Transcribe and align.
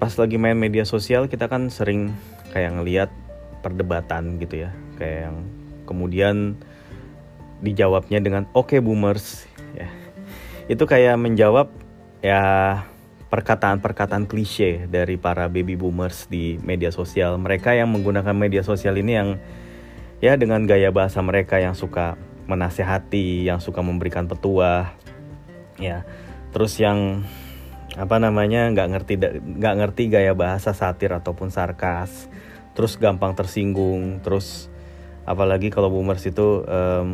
pas 0.00 0.16
lagi 0.16 0.40
main 0.40 0.56
media 0.56 0.88
sosial 0.88 1.28
kita 1.28 1.46
kan 1.52 1.68
sering 1.68 2.16
kayak 2.56 2.72
ngeliat 2.72 3.10
perdebatan 3.60 4.40
gitu 4.40 4.64
ya. 4.64 4.72
Kayak 4.96 5.28
yang 5.28 5.36
kemudian 5.84 6.56
dijawabnya 7.60 8.24
dengan 8.24 8.48
oke 8.56 8.72
okay, 8.72 8.80
boomers. 8.80 9.44
Ya. 9.76 9.92
Itu 10.72 10.88
kayak 10.88 11.20
menjawab 11.20 11.68
ya 12.24 12.42
perkataan-perkataan 13.30 14.26
klise 14.26 14.88
dari 14.88 15.20
para 15.20 15.46
baby 15.46 15.76
boomers 15.76 16.26
di 16.32 16.56
media 16.64 16.88
sosial. 16.90 17.36
Mereka 17.36 17.76
yang 17.76 17.92
menggunakan 17.92 18.32
media 18.32 18.64
sosial 18.64 18.96
ini 18.98 19.12
yang 19.14 19.28
ya 20.24 20.34
dengan 20.40 20.64
gaya 20.64 20.88
bahasa 20.90 21.20
mereka 21.20 21.60
yang 21.60 21.76
suka 21.76 22.16
menasehati 22.48 23.46
yang 23.46 23.60
suka 23.60 23.84
memberikan 23.84 24.26
petua 24.26 24.96
ya. 25.76 26.02
Terus 26.50 26.74
yang 26.82 27.22
apa 27.98 28.22
namanya 28.22 28.70
nggak 28.70 28.88
ngerti 28.94 29.14
nggak 29.58 29.74
ngerti 29.82 30.02
gaya 30.12 30.32
bahasa 30.36 30.70
satir 30.70 31.10
ataupun 31.10 31.50
sarkas. 31.50 32.30
Terus 32.74 32.94
gampang 32.94 33.34
tersinggung 33.34 34.22
terus 34.22 34.70
apalagi 35.26 35.70
kalau 35.74 35.90
boomers 35.90 36.22
itu 36.26 36.62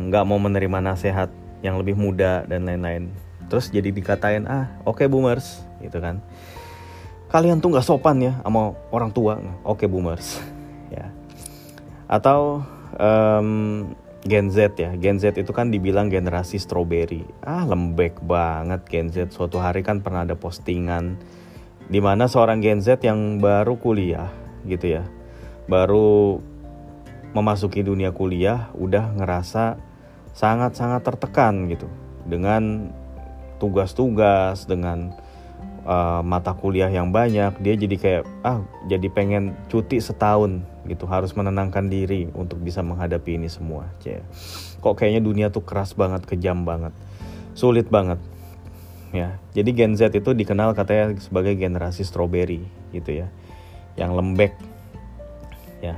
nggak 0.09 0.23
um, 0.25 0.29
mau 0.29 0.37
menerima 0.37 0.79
nasihat 0.81 1.29
yang 1.65 1.81
lebih 1.81 1.97
muda 1.97 2.45
dan 2.45 2.69
lain-lain. 2.69 3.09
Terus 3.47 3.73
jadi 3.73 3.89
dikatain 3.89 4.45
ah 4.45 4.69
oke 4.85 5.01
okay, 5.01 5.07
boomers 5.09 5.65
gitu 5.81 5.97
kan. 5.97 6.21
Kalian 7.27 7.59
tuh 7.59 7.73
nggak 7.73 7.85
sopan 7.85 8.21
ya 8.21 8.33
sama 8.45 8.77
orang 8.93 9.11
tua. 9.11 9.41
Oke 9.65 9.85
okay, 9.85 9.87
boomers. 9.89 10.27
Ya. 10.87 11.11
Atau 12.07 12.63
um, 12.95 13.91
Gen 14.27 14.51
Z 14.51 14.75
ya. 14.75 14.93
Gen 14.99 15.17
Z 15.17 15.39
itu 15.39 15.49
kan 15.55 15.71
dibilang 15.71 16.11
generasi 16.11 16.59
strawberry. 16.59 17.23
Ah 17.41 17.63
lembek 17.63 18.19
banget 18.21 18.83
Gen 18.91 19.07
Z. 19.09 19.31
Suatu 19.31 19.57
hari 19.63 19.81
kan 19.81 20.03
pernah 20.03 20.27
ada 20.27 20.35
postingan 20.35 21.17
di 21.87 22.03
mana 22.03 22.27
seorang 22.27 22.59
Gen 22.59 22.83
Z 22.83 22.99
yang 23.07 23.39
baru 23.39 23.79
kuliah 23.79 24.27
gitu 24.67 24.99
ya 24.99 25.07
baru 25.71 26.39
memasuki 27.31 27.83
dunia 27.83 28.11
kuliah 28.11 28.71
udah 28.75 29.15
ngerasa 29.15 29.79
sangat-sangat 30.35 31.03
tertekan 31.03 31.67
gitu 31.71 31.87
dengan 32.27 32.91
tugas-tugas 33.59 34.67
dengan 34.67 35.15
uh, 35.87 36.21
mata 36.21 36.51
kuliah 36.51 36.91
yang 36.91 37.15
banyak 37.15 37.55
dia 37.63 37.73
jadi 37.79 37.95
kayak 37.95 38.23
ah 38.43 38.59
jadi 38.91 39.07
pengen 39.07 39.55
cuti 39.71 40.03
setahun 40.03 40.61
gitu. 40.85 41.07
Harus 41.07 41.31
menenangkan 41.33 41.87
diri 41.87 42.27
untuk 42.35 42.59
bisa 42.59 42.83
menghadapi 42.83 43.39
ini 43.39 43.47
semua 43.47 43.87
Cie. 44.03 44.21
kok 44.77 44.93
kayaknya 44.99 45.23
dunia 45.23 45.47
tuh 45.49 45.65
keras 45.65 45.95
banget 45.97 46.27
kejam 46.27 46.67
banget 46.67 46.91
sulit 47.57 47.89
banget 47.89 48.21
ya. 49.15 49.39
Jadi 49.55 49.69
Gen 49.73 49.95
Z 49.95 50.13
itu 50.13 50.35
dikenal 50.35 50.75
katanya 50.75 51.15
sebagai 51.17 51.55
generasi 51.55 52.03
strawberry 52.03 52.61
gitu 52.91 53.23
ya. 53.23 53.27
Yang 53.95 54.11
lembek 54.13 54.53
ya. 55.81 55.95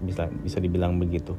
Bisa 0.00 0.30
bisa 0.30 0.58
dibilang 0.62 0.96
begitu. 0.96 1.36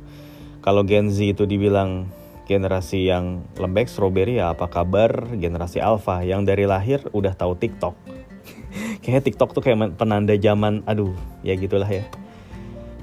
Kalau 0.62 0.86
Gen 0.86 1.10
Z 1.10 1.22
itu 1.22 1.46
dibilang 1.50 2.10
generasi 2.46 3.10
yang 3.10 3.44
lembek 3.58 3.90
strawberry 3.90 4.38
ya 4.38 4.54
apa 4.54 4.70
kabar? 4.70 5.34
Generasi 5.34 5.82
alpha 5.82 6.22
yang 6.22 6.46
dari 6.46 6.70
lahir 6.70 7.02
udah 7.12 7.34
tahu 7.34 7.58
TikTok. 7.58 7.98
Kayaknya 9.02 9.22
TikTok 9.26 9.50
tuh 9.58 9.62
kayak 9.66 9.98
penanda 9.98 10.38
zaman 10.38 10.86
aduh 10.86 11.14
ya 11.42 11.58
gitulah 11.58 11.90
ya. 11.90 12.06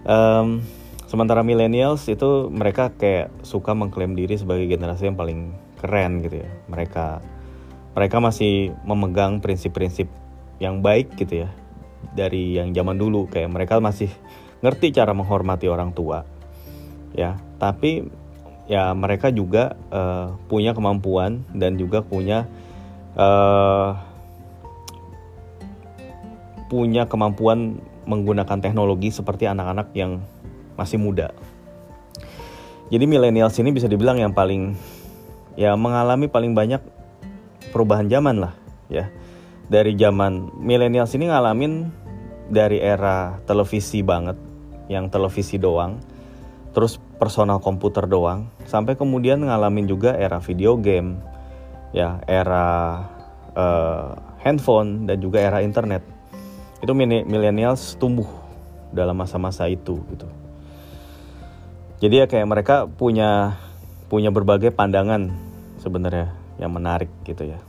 Um, 0.02 0.62
sementara 1.10 1.46
millennials 1.46 2.06
itu 2.10 2.50
mereka 2.50 2.94
kayak 2.94 3.30
suka 3.46 3.74
mengklaim 3.74 4.14
diri 4.18 4.38
sebagai 4.38 4.66
generasi 4.66 5.10
yang 5.10 5.18
paling 5.18 5.54
keren 5.82 6.22
gitu 6.22 6.42
ya. 6.42 6.50
Mereka 6.70 7.22
mereka 7.92 8.16
masih 8.22 8.72
memegang 8.86 9.42
prinsip-prinsip 9.42 10.08
yang 10.62 10.80
baik 10.80 11.12
gitu 11.18 11.46
ya 11.46 11.50
dari 12.14 12.58
yang 12.58 12.70
zaman 12.70 12.98
dulu. 12.98 13.26
Kayak 13.26 13.50
mereka 13.50 13.82
masih 13.82 14.10
ngerti 14.62 14.94
cara 14.94 15.10
menghormati 15.14 15.66
orang 15.66 15.90
tua 15.90 16.22
ya. 17.14 17.38
Tapi 17.58 18.21
ya 18.72 18.96
mereka 18.96 19.28
juga 19.28 19.76
uh, 19.92 20.32
punya 20.48 20.72
kemampuan 20.72 21.44
dan 21.52 21.76
juga 21.76 22.00
punya 22.00 22.48
uh, 23.20 23.92
punya 26.72 27.04
kemampuan 27.04 27.84
menggunakan 28.08 28.64
teknologi 28.64 29.12
seperti 29.12 29.44
anak-anak 29.44 29.92
yang 29.92 30.24
masih 30.80 30.96
muda. 30.96 31.36
Jadi 32.88 33.04
millennials 33.04 33.60
ini 33.60 33.76
bisa 33.76 33.92
dibilang 33.92 34.16
yang 34.16 34.32
paling 34.32 34.72
ya 35.52 35.76
mengalami 35.76 36.32
paling 36.32 36.56
banyak 36.56 36.80
perubahan 37.76 38.08
zaman 38.08 38.40
lah 38.40 38.56
ya. 38.88 39.12
Dari 39.68 39.92
zaman 40.00 40.48
millennials 40.64 41.12
ini 41.12 41.28
ngalamin 41.28 41.92
dari 42.48 42.80
era 42.80 43.36
televisi 43.44 44.00
banget, 44.00 44.36
yang 44.88 45.08
televisi 45.12 45.56
doang, 45.56 46.00
terus 46.72 47.00
personal 47.22 47.62
komputer 47.62 48.10
doang, 48.10 48.50
sampai 48.66 48.98
kemudian 48.98 49.46
ngalamin 49.46 49.86
juga 49.86 50.18
era 50.18 50.42
video 50.42 50.74
game, 50.74 51.22
ya 51.94 52.18
era 52.26 52.98
uh, 53.54 54.18
handphone 54.42 55.06
dan 55.06 55.22
juga 55.22 55.38
era 55.38 55.62
internet. 55.62 56.02
Itu 56.82 56.98
millennials 56.98 57.94
tumbuh 57.94 58.26
dalam 58.90 59.14
masa-masa 59.14 59.70
itu 59.70 60.02
gitu. 60.10 60.26
Jadi 62.02 62.14
ya 62.18 62.26
kayak 62.26 62.50
mereka 62.50 62.76
punya 62.90 63.54
punya 64.10 64.34
berbagai 64.34 64.74
pandangan 64.74 65.30
sebenarnya 65.78 66.34
yang 66.58 66.74
menarik 66.74 67.06
gitu 67.22 67.46
ya. 67.46 67.62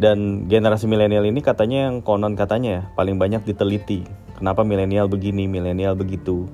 Dan 0.00 0.48
generasi 0.48 0.88
milenial 0.88 1.28
ini 1.28 1.44
katanya 1.44 1.92
yang 1.92 2.00
konon 2.00 2.32
katanya 2.32 2.70
ya 2.72 2.82
paling 2.96 3.20
banyak 3.20 3.44
diteliti 3.44 4.08
kenapa 4.38 4.62
milenial 4.62 5.10
begini 5.10 5.50
milenial 5.50 5.98
begitu 5.98 6.46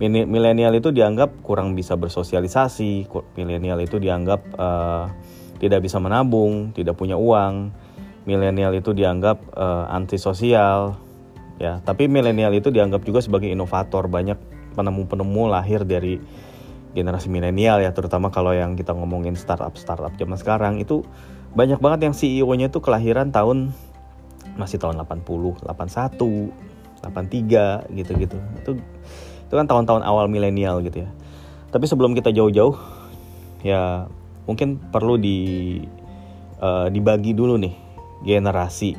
milenial 0.00 0.72
itu 0.72 0.90
dianggap 0.90 1.44
kurang 1.44 1.76
bisa 1.76 1.94
bersosialisasi 1.94 3.06
milenial 3.36 3.78
itu 3.84 4.00
dianggap 4.00 4.40
uh, 4.56 5.06
tidak 5.62 5.84
bisa 5.84 6.00
menabung 6.02 6.74
tidak 6.74 6.96
punya 6.98 7.14
uang. 7.14 7.70
Milenial 8.22 8.70
itu 8.78 8.94
dianggap 8.94 9.42
uh, 9.58 9.90
antisosial 9.90 10.94
ya. 11.58 11.82
Tapi 11.82 12.06
milenial 12.06 12.54
itu 12.54 12.70
dianggap 12.70 13.02
juga 13.02 13.18
sebagai 13.18 13.50
inovator 13.50 14.06
banyak 14.06 14.38
penemu-penemu 14.78 15.42
lahir 15.50 15.82
dari 15.82 16.22
generasi 16.92 17.32
milenial 17.32 17.80
ya 17.80 17.90
terutama 17.96 18.28
kalau 18.28 18.52
yang 18.52 18.76
kita 18.76 18.92
ngomongin 18.92 19.34
startup 19.34 19.74
startup 19.74 20.14
zaman 20.18 20.38
sekarang. 20.38 20.78
Itu 20.78 21.02
banyak 21.52 21.82
banget 21.82 22.00
yang 22.08 22.14
CEO-nya 22.16 22.72
itu 22.72 22.80
kelahiran 22.80 23.28
tahun 23.34 23.74
masih 24.56 24.80
tahun 24.80 25.00
80, 25.02 25.64
81, 25.66 26.52
83 27.02 27.96
gitu-gitu. 27.96 28.38
Itu 28.60 28.72
itu 29.52 29.60
kan 29.60 29.68
tahun-tahun 29.68 30.00
awal 30.00 30.32
milenial 30.32 30.80
gitu 30.80 31.04
ya. 31.04 31.12
Tapi 31.68 31.84
sebelum 31.84 32.16
kita 32.16 32.32
jauh-jauh 32.32 32.72
ya 33.60 34.08
mungkin 34.48 34.80
perlu 34.80 35.20
di 35.20 35.76
uh, 36.56 36.88
dibagi 36.88 37.36
dulu 37.36 37.60
nih 37.60 37.76
generasi 38.24 38.96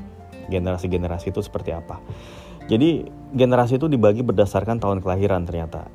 generasi-generasi 0.53 1.33
itu 1.33 1.41
seperti 1.41 1.73
apa. 1.73 1.97
Jadi 2.69 3.09
generasi 3.33 3.81
itu 3.81 3.89
dibagi 3.89 4.21
berdasarkan 4.21 4.77
tahun 4.77 5.01
kelahiran 5.01 5.41
ternyata. 5.49 5.89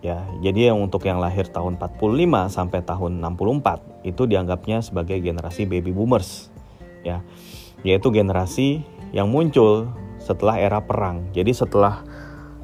Ya, 0.00 0.24
jadi 0.40 0.72
yang 0.72 0.80
untuk 0.80 1.04
yang 1.04 1.20
lahir 1.20 1.50
tahun 1.50 1.76
45 1.76 2.00
sampai 2.48 2.80
tahun 2.86 3.20
64 3.20 4.06
itu 4.08 4.22
dianggapnya 4.24 4.80
sebagai 4.80 5.20
generasi 5.20 5.68
baby 5.68 5.92
boomers. 5.92 6.48
Ya. 7.04 7.20
Yaitu 7.84 8.08
generasi 8.14 8.86
yang 9.12 9.28
muncul 9.28 9.92
setelah 10.22 10.56
era 10.56 10.80
perang. 10.80 11.28
Jadi 11.34 11.50
setelah 11.50 12.06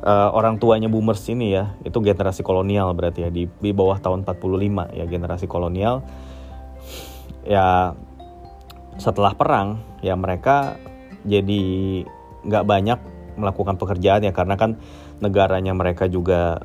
uh, 0.04 0.31
orang 0.31 0.60
tuanya 0.60 0.87
boomers 0.92 1.25
ini 1.32 1.56
ya, 1.56 1.75
itu 1.82 1.98
generasi 2.04 2.44
kolonial 2.44 2.92
berarti 2.92 3.26
ya 3.26 3.31
di, 3.32 3.48
di 3.48 3.70
bawah 3.72 3.98
tahun 3.98 4.28
45 4.28 4.94
ya 4.94 5.04
generasi 5.09 5.48
kolonial. 5.48 6.04
Ya 7.44 7.97
setelah 9.00 9.34
perang 9.34 9.82
ya 10.05 10.14
mereka 10.14 10.79
jadi 11.26 12.05
nggak 12.44 12.64
banyak 12.64 12.99
melakukan 13.34 13.75
pekerjaan 13.81 14.23
ya 14.23 14.31
karena 14.31 14.55
kan 14.55 14.79
negaranya 15.19 15.75
mereka 15.75 16.06
juga 16.06 16.62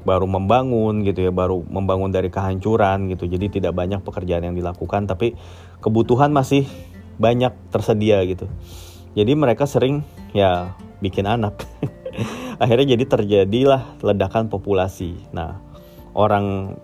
baru 0.00 0.24
membangun 0.24 1.04
gitu 1.04 1.28
ya 1.28 1.32
baru 1.32 1.64
membangun 1.64 2.12
dari 2.12 2.28
kehancuran 2.28 3.08
gitu. 3.12 3.30
Jadi 3.30 3.60
tidak 3.60 3.72
banyak 3.72 4.02
pekerjaan 4.02 4.50
yang 4.50 4.56
dilakukan 4.56 5.06
tapi 5.08 5.38
kebutuhan 5.80 6.34
masih 6.34 6.66
banyak 7.20 7.52
tersedia 7.72 8.20
gitu. 8.26 8.48
Jadi 9.16 9.32
mereka 9.34 9.66
sering 9.66 10.04
ya 10.32 10.72
bikin 11.00 11.26
anak 11.26 11.58
akhirnya 12.60 12.94
jadi 12.94 13.04
terjadilah 13.08 13.82
ledakan 14.04 14.52
populasi 14.52 15.16
nah 15.32 15.58
orang 16.12 16.76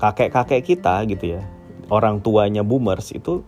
kakek-kakek 0.00 0.64
kita 0.64 1.04
gitu 1.06 1.38
ya 1.38 1.46
orang 1.92 2.24
tuanya 2.24 2.64
boomers 2.64 3.12
itu 3.12 3.44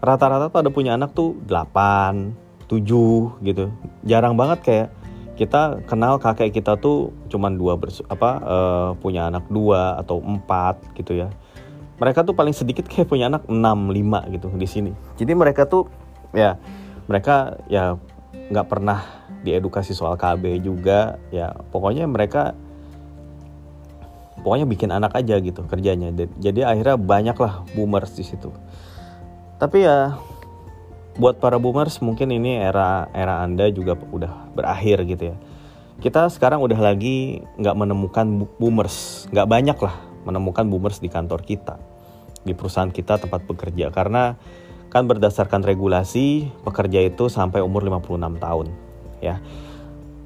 rata-rata 0.00 0.48
pada 0.48 0.72
punya 0.72 0.96
anak 0.96 1.12
tuh 1.12 1.36
8, 1.44 2.68
7 2.68 3.44
gitu. 3.44 3.64
Jarang 4.04 4.34
banget 4.34 4.58
kayak 4.64 4.88
kita 5.36 5.80
kenal 5.88 6.20
kakek 6.20 6.52
kita 6.52 6.76
tuh 6.76 7.16
cuman 7.32 7.56
dua 7.56 7.80
bersu 7.80 8.04
apa 8.12 8.30
uh, 8.44 8.90
punya 9.00 9.32
anak 9.32 9.48
dua 9.48 9.96
atau 10.00 10.20
empat 10.20 10.80
gitu 10.96 11.16
ya. 11.16 11.28
Mereka 12.00 12.24
tuh 12.24 12.32
paling 12.32 12.56
sedikit 12.56 12.88
kayak 12.88 13.08
punya 13.08 13.28
anak 13.28 13.44
6, 13.48 13.56
5 13.56 14.34
gitu 14.36 14.48
di 14.56 14.68
sini. 14.68 14.92
Jadi 15.20 15.32
mereka 15.36 15.68
tuh 15.68 15.88
ya 16.32 16.56
mereka 17.08 17.60
ya 17.68 17.96
nggak 18.52 18.66
pernah 18.68 19.19
diedukasi 19.40 19.96
soal 19.96 20.20
KB 20.20 20.60
juga 20.60 21.16
ya 21.32 21.56
pokoknya 21.72 22.04
mereka 22.04 22.52
pokoknya 24.40 24.66
bikin 24.66 24.90
anak 24.90 25.12
aja 25.14 25.36
gitu 25.38 25.64
kerjanya. 25.68 26.12
Jadi 26.40 26.64
akhirnya 26.64 26.96
banyak 26.96 27.36
lah 27.36 27.64
boomers 27.76 28.16
di 28.16 28.24
situ. 28.24 28.50
Tapi 29.60 29.84
ya 29.84 30.16
buat 31.20 31.36
para 31.36 31.60
boomers 31.60 32.00
mungkin 32.00 32.32
ini 32.32 32.56
era 32.56 33.12
era 33.12 33.44
anda 33.44 33.68
juga 33.68 33.96
udah 33.96 34.56
berakhir 34.56 35.04
gitu 35.04 35.36
ya. 35.36 35.36
Kita 36.00 36.32
sekarang 36.32 36.64
udah 36.64 36.80
lagi 36.80 37.44
nggak 37.60 37.76
menemukan 37.76 38.26
boomers. 38.56 39.28
Nggak 39.28 39.48
banyak 39.48 39.78
lah 39.84 39.94
menemukan 40.24 40.64
boomers 40.68 41.00
di 41.00 41.12
kantor 41.12 41.44
kita 41.44 41.76
di 42.40 42.56
perusahaan 42.56 42.88
kita 42.88 43.20
tempat 43.20 43.44
bekerja. 43.44 43.92
Karena 43.92 44.32
kan 44.88 45.04
berdasarkan 45.04 45.60
regulasi 45.62 46.48
pekerja 46.64 47.04
itu 47.04 47.28
sampai 47.28 47.60
umur 47.60 47.84
56 47.84 48.40
tahun 48.40 48.89
ya 49.20 49.38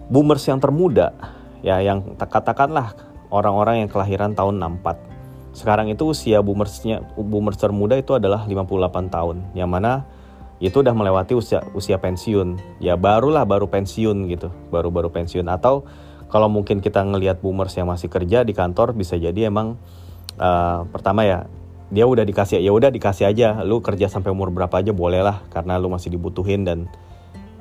boomers 0.08 0.46
yang 0.46 0.58
termuda 0.62 1.12
ya 1.64 1.81
yang 1.81 2.17
katakanlah 2.17 2.93
orang-orang 3.35 3.82
yang 3.82 3.91
kelahiran 3.91 4.37
tahun 4.37 4.62
64. 4.62 5.55
Sekarang 5.55 5.87
itu 5.91 6.11
usia 6.11 6.43
boomersnya 6.43 7.02
boomers 7.19 7.58
termuda 7.58 7.99
itu 7.99 8.14
adalah 8.14 8.46
58 8.46 9.11
tahun, 9.11 9.37
yang 9.55 9.70
mana 9.70 10.06
itu 10.62 10.82
udah 10.82 10.94
melewati 10.94 11.35
usia 11.35 11.67
usia 11.75 11.99
pensiun. 11.99 12.79
Ya 12.79 12.94
barulah 12.94 13.43
baru 13.43 13.67
pensiun 13.67 14.31
gitu, 14.31 14.50
baru-baru 14.70 15.11
pensiun 15.11 15.46
atau 15.50 15.87
kalau 16.31 16.50
mungkin 16.50 16.82
kita 16.82 17.02
ngelihat 17.06 17.38
boomers 17.38 17.75
yang 17.79 17.87
masih 17.87 18.11
kerja 18.11 18.43
di 18.43 18.50
kantor 18.50 18.94
bisa 18.99 19.14
jadi 19.14 19.46
emang 19.50 19.79
uh, 20.38 20.82
pertama 20.91 21.23
ya 21.23 21.46
dia 21.94 22.11
udah 22.11 22.26
dikasih 22.26 22.58
ya 22.58 22.75
udah 22.75 22.91
dikasih 22.91 23.31
aja 23.31 23.62
lu 23.62 23.79
kerja 23.79 24.11
sampai 24.11 24.35
umur 24.35 24.50
berapa 24.50 24.82
aja 24.82 24.91
boleh 24.91 25.23
lah 25.23 25.46
karena 25.55 25.79
lu 25.79 25.87
masih 25.87 26.11
dibutuhin 26.11 26.67
dan 26.67 26.91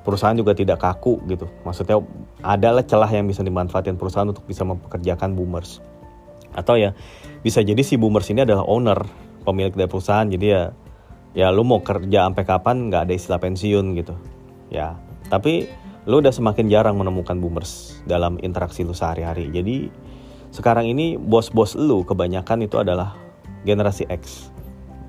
perusahaan 0.04 0.36
juga 0.36 0.52
tidak 0.54 0.84
kaku 0.84 1.24
gitu. 1.32 1.48
Maksudnya 1.64 2.04
adalah 2.44 2.84
celah 2.84 3.10
yang 3.10 3.26
bisa 3.26 3.42
dimanfaatkan 3.42 3.96
perusahaan 3.96 4.28
untuk 4.28 4.44
bisa 4.46 4.68
mempekerjakan 4.68 5.34
boomers. 5.34 5.80
Atau 6.54 6.78
ya 6.78 6.94
bisa 7.42 7.64
jadi 7.64 7.80
si 7.82 7.98
boomers 7.98 8.30
ini 8.30 8.46
adalah 8.46 8.68
owner, 8.68 9.00
pemilik 9.48 9.74
dari 9.74 9.90
perusahaan. 9.90 10.28
Jadi 10.28 10.46
ya 10.46 10.70
ya 11.34 11.50
lu 11.50 11.66
mau 11.66 11.82
kerja 11.82 12.30
sampai 12.30 12.46
kapan 12.46 12.92
nggak 12.92 13.10
ada 13.10 13.14
istilah 13.16 13.40
pensiun 13.42 13.86
gitu. 13.98 14.14
Ya, 14.70 15.00
tapi 15.32 15.72
lu 16.04 16.20
udah 16.20 16.36
semakin 16.36 16.68
jarang 16.68 17.00
menemukan 17.00 17.40
boomers 17.40 18.04
dalam 18.04 18.36
interaksi 18.44 18.84
lu 18.84 18.92
sehari-hari. 18.92 19.48
Jadi 19.50 19.88
sekarang 20.54 20.86
ini 20.86 21.18
bos-bos 21.18 21.74
lu 21.74 22.04
kebanyakan 22.06 22.68
itu 22.68 22.78
adalah 22.78 23.16
generasi 23.64 24.06
X. 24.12 24.52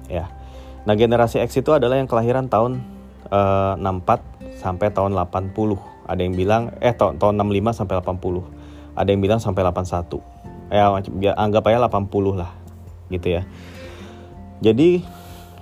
Ya. 0.07 0.31
Nah, 0.85 0.95
generasi 0.95 1.41
X 1.43 1.59
itu 1.59 1.73
adalah 1.75 1.99
yang 1.99 2.07
kelahiran 2.07 2.47
tahun 2.47 2.81
uh, 3.29 3.77
eh, 3.77 4.54
64 4.54 4.54
sampai 4.65 4.89
tahun 4.89 5.13
80. 5.13 5.53
Ada 6.09 6.21
yang 6.25 6.33
bilang 6.33 6.73
eh 6.81 6.97
tahun 6.97 7.21
tahun 7.21 7.37
65 7.45 7.85
sampai 7.85 7.95
80. 8.01 8.97
Ada 8.97 9.09
yang 9.13 9.21
bilang 9.21 9.41
sampai 9.45 9.61
81. 9.61 10.73
Ya 10.73 10.89
anggap 11.37 11.69
aja 11.69 11.79
80 11.85 12.41
lah 12.41 12.51
gitu 13.13 13.29
ya. 13.37 13.45
Jadi 14.65 15.05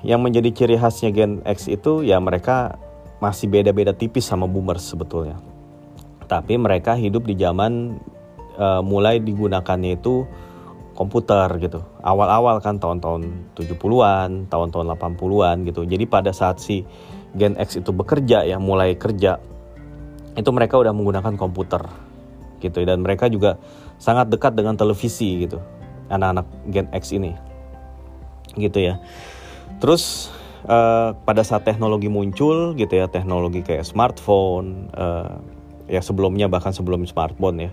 yang 0.07 0.23
menjadi 0.23 0.55
ciri 0.55 0.79
khasnya 0.79 1.11
Gen 1.11 1.43
X 1.43 1.67
itu 1.67 2.07
ya 2.07 2.23
mereka 2.23 2.79
masih 3.19 3.51
beda-beda 3.51 3.91
tipis 3.91 4.27
sama 4.27 4.47
boomers 4.47 4.87
sebetulnya. 4.87 5.43
Tapi 6.31 6.55
mereka 6.59 6.95
hidup 6.95 7.27
di 7.27 7.35
zaman 7.35 7.99
uh, 8.59 8.83
mulai 8.83 9.19
digunakannya 9.19 9.99
itu 9.99 10.27
komputer 10.95 11.51
gitu. 11.59 11.83
Awal-awal 12.03 12.63
kan 12.63 12.79
tahun-tahun 12.79 13.55
70-an, 13.59 14.51
tahun-tahun 14.51 14.87
80-an 14.95 15.57
gitu. 15.67 15.83
Jadi 15.87 16.05
pada 16.07 16.31
saat 16.31 16.63
si 16.63 16.87
Gen 17.33 17.57
X 17.57 17.81
itu 17.81 17.91
bekerja 17.91 18.45
ya 18.45 18.61
mulai 18.61 18.97
kerja 18.97 19.41
itu 20.33 20.51
mereka 20.53 20.81
udah 20.81 20.93
menggunakan 20.97 21.37
komputer 21.37 21.85
gitu 22.61 22.85
dan 22.89 23.05
mereka 23.05 23.29
juga 23.29 23.61
sangat 24.01 24.33
dekat 24.33 24.57
dengan 24.57 24.79
televisi 24.79 25.45
gitu. 25.45 25.61
Anak-anak 26.09 26.47
Gen 26.69 26.89
X 26.93 27.13
ini 27.17 27.33
gitu 28.57 28.79
ya. 28.81 29.01
Terus 29.81 30.29
uh, 30.69 31.17
pada 31.25 31.43
saat 31.43 31.65
teknologi 31.65 32.13
muncul 32.13 32.77
gitu 32.77 32.93
ya 32.93 33.09
teknologi 33.09 33.65
kayak 33.65 33.85
smartphone 33.89 34.93
uh, 34.93 35.41
ya 35.89 36.01
sebelumnya 36.05 36.47
bahkan 36.47 36.71
sebelum 36.71 37.05
smartphone 37.09 37.69
ya 37.69 37.71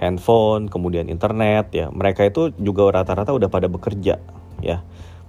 handphone 0.00 0.72
kemudian 0.72 1.12
internet 1.12 1.68
ya 1.76 1.92
mereka 1.92 2.24
itu 2.24 2.50
juga 2.56 2.88
rata-rata 3.02 3.36
udah 3.36 3.48
pada 3.52 3.68
bekerja 3.68 4.18
ya. 4.64 4.78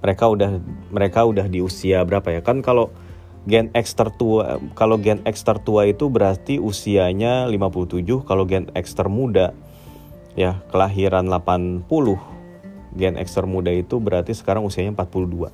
Mereka 0.02 0.34
udah 0.34 0.58
mereka 0.90 1.30
udah 1.30 1.46
di 1.46 1.62
usia 1.62 2.02
berapa 2.02 2.26
ya? 2.34 2.42
Kan 2.42 2.66
kalau 2.66 2.90
gen 3.50 3.74
X 3.74 3.98
tertua 3.98 4.62
kalau 4.78 5.02
gen 5.02 5.26
X 5.26 5.42
tertua 5.42 5.90
itu 5.90 6.14
berarti 6.14 6.62
usianya 6.62 7.50
57 7.50 8.06
kalau 8.26 8.46
gen 8.46 8.70
X 8.78 8.94
termuda 8.94 9.58
ya 10.38 10.62
kelahiran 10.70 11.26
80 11.26 11.90
gen 12.96 13.16
X 13.18 13.34
termuda 13.34 13.74
itu 13.74 13.98
berarti 13.98 14.38
sekarang 14.38 14.62
usianya 14.62 14.94
42 14.94 15.50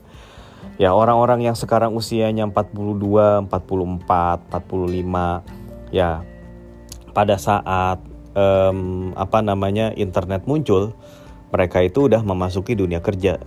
ya 0.78 0.92
orang-orang 0.94 1.48
yang 1.48 1.56
sekarang 1.56 1.96
usianya 1.96 2.46
42 2.52 3.48
44 3.48 4.52
45 4.52 5.96
ya 5.96 6.22
pada 7.16 7.36
saat 7.40 8.04
um, 8.38 9.12
apa 9.18 9.40
namanya 9.42 9.96
internet 9.98 10.46
muncul 10.46 10.94
mereka 11.50 11.82
itu 11.82 12.12
udah 12.12 12.22
memasuki 12.22 12.76
dunia 12.78 13.02
kerja 13.02 13.42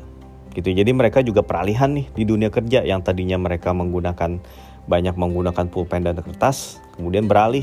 gitu. 0.55 0.69
Jadi 0.71 0.91
mereka 0.91 1.23
juga 1.23 1.43
peralihan 1.47 1.91
nih 1.93 2.07
di 2.15 2.25
dunia 2.27 2.51
kerja 2.51 2.83
yang 2.83 3.03
tadinya 3.03 3.39
mereka 3.39 3.71
menggunakan 3.71 4.43
banyak 4.91 5.15
menggunakan 5.15 5.71
pulpen 5.71 6.03
dan 6.03 6.19
kertas, 6.19 6.83
kemudian 6.99 7.31
beralih 7.31 7.63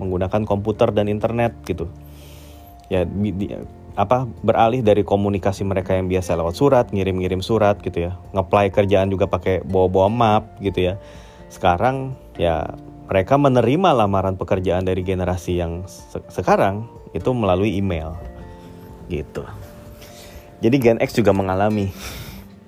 menggunakan 0.00 0.46
komputer 0.48 0.94
dan 0.94 1.10
internet 1.10 1.52
gitu. 1.66 1.90
Ya 2.88 3.04
di, 3.04 3.52
apa 3.98 4.30
beralih 4.46 4.80
dari 4.80 5.02
komunikasi 5.02 5.66
mereka 5.66 5.92
yang 5.98 6.06
biasa 6.06 6.38
lewat 6.38 6.54
surat, 6.54 6.86
ngirim-ngirim 6.94 7.42
surat 7.42 7.82
gitu 7.82 8.08
ya. 8.08 8.16
Ngeplay 8.32 8.70
kerjaan 8.70 9.10
juga 9.10 9.26
pakai 9.26 9.66
bawa-bawa 9.66 10.08
map 10.08 10.44
gitu 10.62 10.94
ya. 10.94 10.94
Sekarang 11.50 12.14
ya 12.38 12.78
mereka 13.10 13.34
menerima 13.34 13.90
lamaran 14.04 14.38
pekerjaan 14.38 14.86
dari 14.86 15.02
generasi 15.02 15.58
yang 15.58 15.84
se 15.90 16.22
sekarang 16.30 16.86
itu 17.12 17.28
melalui 17.34 17.74
email 17.74 18.14
gitu. 19.10 19.42
Jadi 20.58 20.76
Gen 20.82 20.98
X 20.98 21.14
juga 21.14 21.30
mengalami 21.30 21.94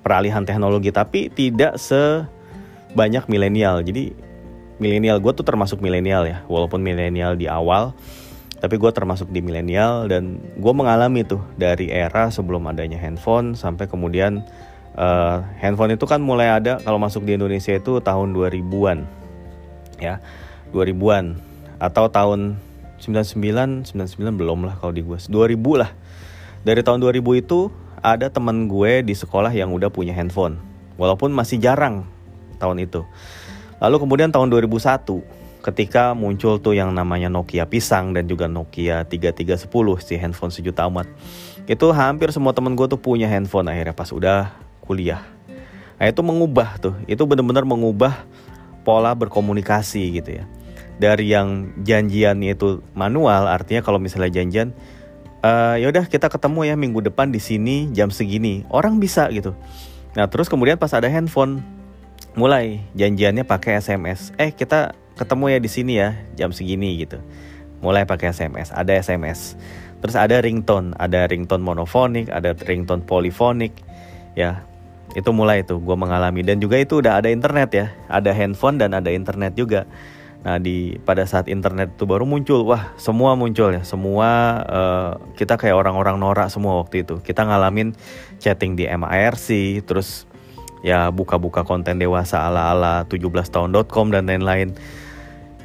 peralihan 0.01 0.47
teknologi 0.47 0.89
tapi 0.89 1.27
tidak 1.27 1.75
sebanyak 1.77 3.27
milenial. 3.27 3.83
Jadi 3.83 4.15
milenial 4.81 5.21
gue 5.21 5.31
tuh 5.35 5.45
termasuk 5.45 5.83
milenial 5.83 6.25
ya, 6.25 6.41
walaupun 6.49 6.81
milenial 6.81 7.37
di 7.37 7.45
awal, 7.45 7.93
tapi 8.61 8.77
gue 8.77 8.91
termasuk 8.93 9.33
di 9.33 9.41
milenial 9.41 10.05
dan 10.05 10.37
gue 10.37 10.73
mengalami 10.73 11.25
tuh 11.25 11.41
dari 11.57 11.89
era 11.89 12.29
sebelum 12.29 12.69
adanya 12.69 13.01
handphone 13.01 13.57
sampai 13.57 13.89
kemudian 13.89 14.45
uh, 14.97 15.41
handphone 15.57 15.97
itu 15.97 16.05
kan 16.05 16.21
mulai 16.21 16.53
ada 16.53 16.77
kalau 16.85 17.01
masuk 17.01 17.25
di 17.25 17.33
Indonesia 17.33 17.73
itu 17.73 17.97
tahun 18.05 18.37
2000-an 18.37 19.09
ya 19.97 20.21
2000-an 20.73 21.41
atau 21.81 22.05
tahun 22.13 22.61
99 23.01 23.97
99 23.97 23.97
belum 24.37 24.69
lah 24.69 24.77
kalau 24.77 24.93
di 24.93 25.01
gue 25.01 25.17
2000 25.17 25.57
lah 25.81 25.89
dari 26.61 26.85
tahun 26.85 27.01
2000 27.01 27.17
itu 27.41 27.73
ada 28.01 28.33
temen 28.33 28.65
gue 28.65 29.05
di 29.05 29.13
sekolah 29.13 29.53
yang 29.53 29.69
udah 29.73 29.93
punya 29.93 30.13
handphone. 30.13 30.57
Walaupun 30.97 31.33
masih 31.33 31.61
jarang 31.61 32.05
tahun 32.57 32.85
itu. 32.85 33.05
Lalu 33.81 33.95
kemudian 33.97 34.29
tahun 34.29 34.53
2001 34.53 35.41
ketika 35.61 36.17
muncul 36.17 36.57
tuh 36.57 36.73
yang 36.73 36.89
namanya 36.89 37.29
Nokia 37.29 37.69
pisang 37.69 38.17
dan 38.17 38.25
juga 38.25 38.49
Nokia 38.49 39.05
3310 39.05 39.69
si 40.01 40.17
handphone 40.17 40.53
sejuta 40.53 40.89
amat. 40.89 41.05
Itu 41.69 41.93
hampir 41.93 42.33
semua 42.33 42.53
temen 42.53 42.73
gue 42.73 42.89
tuh 42.89 42.97
punya 42.97 43.29
handphone 43.29 43.69
akhirnya 43.69 43.93
pas 43.93 44.09
udah 44.09 44.53
kuliah. 44.81 45.21
Nah 46.01 46.09
itu 46.09 46.21
mengubah 46.25 46.81
tuh, 46.81 46.97
itu 47.05 47.21
bener-bener 47.29 47.61
mengubah 47.61 48.25
pola 48.81 49.13
berkomunikasi 49.13 50.17
gitu 50.17 50.41
ya. 50.41 50.49
Dari 50.97 51.29
yang 51.29 51.77
janjiannya 51.81 52.57
itu 52.57 52.81
manual, 52.97 53.45
artinya 53.45 53.85
kalau 53.85 54.01
misalnya 54.01 54.33
janjian, 54.33 54.73
uh, 55.41 55.75
ya 55.77 55.89
udah 55.89 56.05
kita 56.07 56.29
ketemu 56.29 56.73
ya 56.73 56.75
minggu 56.77 57.01
depan 57.01 57.29
di 57.33 57.41
sini 57.41 57.89
jam 57.91 58.09
segini. 58.13 58.63
Orang 58.69 59.01
bisa 59.01 59.27
gitu. 59.33 59.57
Nah 60.15 60.25
terus 60.29 60.47
kemudian 60.47 60.77
pas 60.77 60.93
ada 60.93 61.09
handphone 61.09 61.61
mulai 62.37 62.79
janjiannya 62.95 63.43
pakai 63.43 63.83
SMS 63.83 64.31
eh 64.39 64.55
kita 64.55 64.95
ketemu 65.19 65.51
ya 65.51 65.59
di 65.59 65.69
sini 65.69 65.93
ya 65.99 66.15
jam 66.37 66.55
segini 66.55 66.95
gitu. 67.01 67.19
Mulai 67.81 68.05
pakai 68.05 68.31
SMS 68.31 68.71
ada 68.71 68.93
SMS 68.93 69.57
terus 70.01 70.17
ada 70.17 70.41
ringtone 70.41 70.97
ada 70.97 71.29
ringtone 71.29 71.61
monofonik 71.61 72.29
ada 72.29 72.53
ringtone 72.55 73.03
polifonik 73.03 73.73
ya. 74.37 74.63
Itu 75.11 75.35
mulai 75.35 75.67
tuh 75.67 75.83
gue 75.83 75.97
mengalami. 75.99 76.39
Dan 76.39 76.63
juga 76.63 76.79
itu 76.79 77.03
udah 77.03 77.19
ada 77.19 77.27
internet 77.27 77.69
ya 77.75 77.91
ada 78.07 78.31
handphone 78.31 78.79
dan 78.79 78.95
ada 78.95 79.11
internet 79.11 79.59
juga 79.59 79.83
Nah 80.41 80.57
di 80.57 80.97
pada 81.05 81.21
saat 81.29 81.45
internet 81.45 81.93
itu 81.93 82.09
baru 82.09 82.25
muncul, 82.25 82.65
wah 82.65 82.97
semua 82.97 83.37
muncul 83.37 83.69
ya, 83.77 83.85
semua 83.85 84.29
uh, 84.65 85.11
kita 85.37 85.53
kayak 85.53 85.77
orang-orang 85.77 86.17
norak 86.17 86.49
semua 86.49 86.81
waktu 86.81 87.05
itu. 87.05 87.21
Kita 87.21 87.45
ngalamin 87.45 87.93
chatting 88.41 88.73
di 88.73 88.89
MIRC, 88.89 89.81
terus 89.85 90.25
ya 90.81 91.13
buka-buka 91.13 91.61
konten 91.61 92.01
dewasa 92.01 92.41
ala-ala 92.41 93.05
17tahun.com 93.05 94.05
dan 94.09 94.25
lain-lain. 94.25 94.73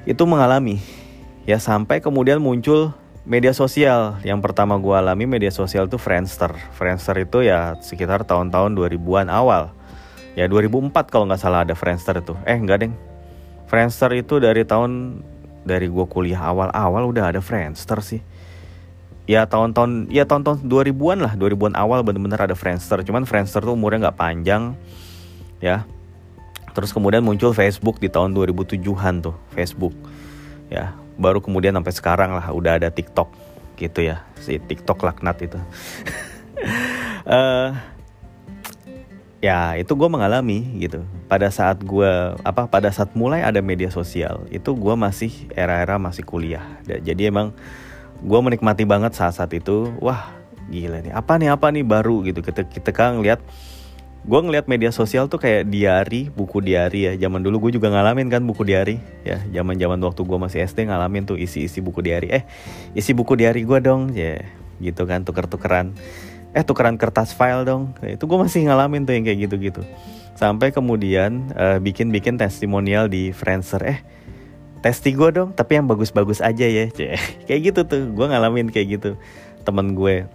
Itu 0.04 0.28
mengalami. 0.28 0.76
Ya 1.48 1.56
sampai 1.56 2.04
kemudian 2.04 2.44
muncul 2.44 2.92
media 3.24 3.56
sosial. 3.56 4.20
Yang 4.28 4.44
pertama 4.44 4.76
gue 4.76 4.92
alami 4.92 5.24
media 5.24 5.48
sosial 5.48 5.88
itu 5.88 5.96
Friendster. 5.96 6.52
Friendster 6.76 7.16
itu 7.16 7.40
ya 7.40 7.80
sekitar 7.80 8.28
tahun-tahun 8.28 8.76
2000-an 8.76 9.32
awal. 9.32 9.72
Ya 10.36 10.44
2004 10.52 10.92
kalau 11.08 11.24
nggak 11.24 11.40
salah 11.40 11.64
ada 11.64 11.72
Friendster 11.72 12.20
itu. 12.20 12.36
Eh 12.44 12.60
enggak 12.60 12.84
deng 12.84 13.15
Friendster 13.66 14.10
itu 14.14 14.38
dari 14.38 14.62
tahun 14.62 15.22
dari 15.66 15.90
gue 15.90 16.06
kuliah 16.06 16.38
awal-awal 16.38 17.10
udah 17.10 17.34
ada 17.34 17.40
Friendster 17.42 17.98
sih. 17.98 18.22
Ya 19.26 19.42
tahun-tahun 19.42 20.06
ya 20.14 20.22
tahun-tahun 20.22 20.70
2000-an 20.70 21.18
lah 21.18 21.32
2000-an 21.34 21.74
awal 21.74 22.06
bener-bener 22.06 22.38
ada 22.38 22.54
Friendster. 22.54 23.02
Cuman 23.02 23.26
Friendster 23.26 23.66
tuh 23.66 23.74
umurnya 23.74 24.10
nggak 24.10 24.18
panjang 24.18 24.78
ya. 25.58 25.82
Terus 26.70 26.94
kemudian 26.94 27.26
muncul 27.26 27.50
Facebook 27.50 27.98
di 27.98 28.06
tahun 28.06 28.36
2007-an 28.38 29.14
tuh 29.26 29.34
Facebook 29.50 29.94
ya. 30.70 30.94
Baru 31.18 31.42
kemudian 31.42 31.74
sampai 31.74 31.94
sekarang 31.96 32.30
lah 32.38 32.46
udah 32.54 32.78
ada 32.78 32.88
TikTok 32.94 33.34
gitu 33.76 34.06
ya 34.06 34.22
si 34.38 34.62
TikTok 34.62 35.02
laknat 35.02 35.42
itu. 35.42 35.58
Uh, 37.26 37.74
ya 39.46 39.78
itu 39.78 39.94
gue 39.94 40.08
mengalami 40.10 40.66
gitu. 40.82 41.06
Pada 41.30 41.46
saat 41.54 41.78
gue 41.78 42.34
apa 42.42 42.66
pada 42.66 42.90
saat 42.90 43.14
mulai 43.14 43.46
ada 43.46 43.62
media 43.62 43.94
sosial 43.94 44.42
itu 44.50 44.74
gue 44.74 44.94
masih 44.98 45.30
era-era 45.54 46.02
masih 46.02 46.26
kuliah. 46.26 46.66
Jadi 46.82 47.30
emang 47.30 47.54
gue 48.26 48.40
menikmati 48.42 48.82
banget 48.82 49.14
saat-saat 49.14 49.54
itu. 49.54 49.94
Wah 50.02 50.34
gila 50.66 50.98
nih 50.98 51.14
apa 51.14 51.38
nih 51.38 51.54
apa 51.54 51.70
nih 51.70 51.86
baru 51.86 52.26
gitu. 52.26 52.42
Kita 52.42 52.66
kita 52.66 52.90
kan 52.90 53.22
lihat 53.22 53.38
gue 54.26 54.40
ngeliat 54.42 54.66
media 54.66 54.90
sosial 54.90 55.30
tuh 55.30 55.38
kayak 55.38 55.70
diary 55.70 56.26
buku 56.34 56.58
diary 56.58 57.06
ya. 57.06 57.30
Zaman 57.30 57.46
dulu 57.46 57.70
gue 57.70 57.78
juga 57.78 57.94
ngalamin 57.94 58.26
kan 58.26 58.42
buku 58.42 58.66
diary 58.66 58.98
ya. 59.22 59.38
Zaman 59.54 59.78
zaman 59.78 60.02
waktu 60.02 60.26
gue 60.26 60.38
masih 60.42 60.66
SD 60.66 60.90
ngalamin 60.90 61.22
tuh 61.22 61.38
isi 61.38 61.70
isi 61.70 61.78
buku 61.78 62.02
diary 62.02 62.34
eh 62.34 62.42
isi 62.98 63.14
buku 63.14 63.38
diary 63.38 63.62
gue 63.62 63.78
dong 63.78 64.10
ya. 64.10 64.42
Gitu 64.82 65.06
kan 65.06 65.22
tuker 65.22 65.46
tukeran 65.46 65.94
eh 66.56 66.64
tukeran 66.64 66.96
kertas 66.96 67.36
file 67.36 67.68
dong. 67.68 67.92
Itu 68.00 68.24
gue 68.24 68.38
masih 68.40 68.64
ngalamin 68.64 69.04
tuh 69.04 69.12
yang 69.12 69.28
kayak 69.28 69.38
gitu 69.44 69.56
gitu 69.60 69.82
sampai 70.36 70.68
kemudian 70.68 71.50
uh, 71.56 71.80
bikin 71.80 72.12
bikin 72.12 72.36
testimonial 72.36 73.08
di 73.08 73.32
Friendster. 73.32 73.84
Eh 73.84 74.00
testi 74.84 75.16
gue 75.16 75.32
dong 75.32 75.50
tapi 75.56 75.80
yang 75.80 75.88
bagus-bagus 75.88 76.44
aja 76.44 76.68
ya 76.68 76.92
kayak 77.48 77.60
gitu 77.72 77.80
tuh. 77.84 78.02
Gue 78.12 78.26
ngalamin 78.28 78.72
kayak 78.72 79.00
gitu. 79.00 79.10
Temen 79.64 79.96
gue. 79.96 80.28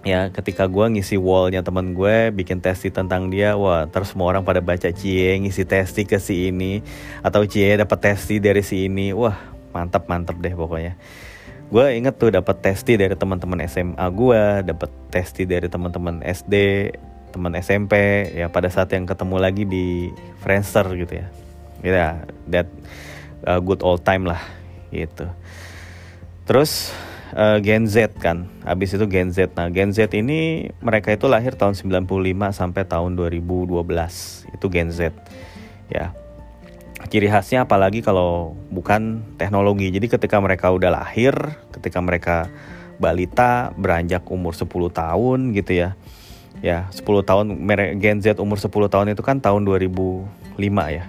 Ya 0.00 0.32
ketika 0.32 0.64
gue 0.64 0.96
ngisi 0.96 1.20
wallnya 1.20 1.60
teman 1.60 1.92
gue 1.92 2.32
bikin 2.32 2.64
testi 2.64 2.88
tentang 2.88 3.28
dia 3.28 3.52
wah 3.52 3.84
terus 3.84 4.16
semua 4.16 4.32
orang 4.32 4.40
pada 4.48 4.64
baca 4.64 4.88
cie 4.88 5.36
ngisi 5.40 5.68
testi 5.68 6.08
ke 6.08 6.20
si 6.20 6.52
ini. 6.52 6.84
Atau 7.24 7.44
cie 7.44 7.76
dapat 7.76 8.00
testi 8.00 8.40
dari 8.40 8.64
si 8.64 8.88
ini. 8.88 9.12
Wah 9.12 9.36
mantap 9.72 10.08
mantap 10.08 10.40
deh 10.40 10.52
pokoknya 10.52 10.96
gue 11.70 11.86
inget 11.94 12.18
tuh 12.18 12.34
dapat 12.34 12.58
testi 12.58 12.98
dari 12.98 13.14
teman-teman 13.14 13.62
SMA 13.70 14.06
gue 14.10 14.42
dapat 14.66 14.90
testi 15.14 15.46
dari 15.46 15.70
teman-teman 15.70 16.18
SD 16.26 16.54
teman 17.30 17.54
SMP 17.62 17.94
ya 18.34 18.50
pada 18.50 18.66
saat 18.66 18.90
yang 18.90 19.06
ketemu 19.06 19.36
lagi 19.38 19.62
di 19.62 20.10
Friendster 20.42 20.82
gitu 20.98 21.14
ya 21.22 21.26
ya 21.80 22.08
that 22.50 22.66
uh, 23.46 23.62
good 23.62 23.86
old 23.86 24.02
time 24.02 24.26
lah 24.26 24.42
gitu 24.90 25.30
terus 26.42 26.90
uh, 27.34 27.58
Gen 27.62 27.86
Z 27.86 28.18
kan. 28.18 28.46
Habis 28.66 28.98
itu 28.98 29.04
Gen 29.06 29.30
Z. 29.30 29.54
Nah, 29.54 29.70
Gen 29.70 29.94
Z 29.94 30.10
ini 30.14 30.70
mereka 30.82 31.14
itu 31.14 31.30
lahir 31.30 31.54
tahun 31.54 31.74
95 31.78 32.06
sampai 32.54 32.82
tahun 32.86 33.14
2012. 33.14 33.70
Itu 34.54 34.66
Gen 34.70 34.90
Z. 34.90 35.14
Ya. 35.90 36.14
Ciri 37.08 37.32
khasnya 37.32 37.64
apalagi 37.64 38.04
kalau 38.04 38.52
bukan 38.68 39.24
teknologi. 39.40 39.88
Jadi 39.88 40.10
ketika 40.12 40.36
mereka 40.36 40.68
udah 40.68 40.92
lahir, 40.92 41.32
ketika 41.72 41.98
mereka 42.04 42.52
balita 43.00 43.72
beranjak 43.80 44.28
umur 44.28 44.52
10 44.52 44.68
tahun 44.92 45.38
gitu 45.56 45.72
ya. 45.72 45.96
Ya, 46.60 46.92
10 46.92 47.24
tahun 47.24 47.56
Gen 47.96 48.20
Z 48.20 48.36
umur 48.36 48.60
10 48.60 48.68
tahun 48.92 49.16
itu 49.16 49.24
kan 49.24 49.40
tahun 49.40 49.64
2005 49.64 50.28
ya. 50.92 51.08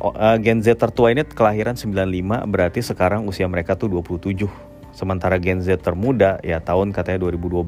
Uh, 0.00 0.36
Gen 0.40 0.64
Z 0.64 0.80
tertua 0.80 1.12
ini 1.12 1.28
kelahiran 1.28 1.76
95 1.76 2.48
berarti 2.48 2.80
sekarang 2.80 3.28
usia 3.28 3.46
mereka 3.46 3.78
tuh 3.78 3.86
27 3.86 4.50
Sementara 4.92 5.40
Gen 5.40 5.64
Z 5.64 5.80
termuda 5.80 6.36
ya 6.44 6.60
tahun 6.60 6.92
katanya 6.92 7.28
2012 7.32 7.64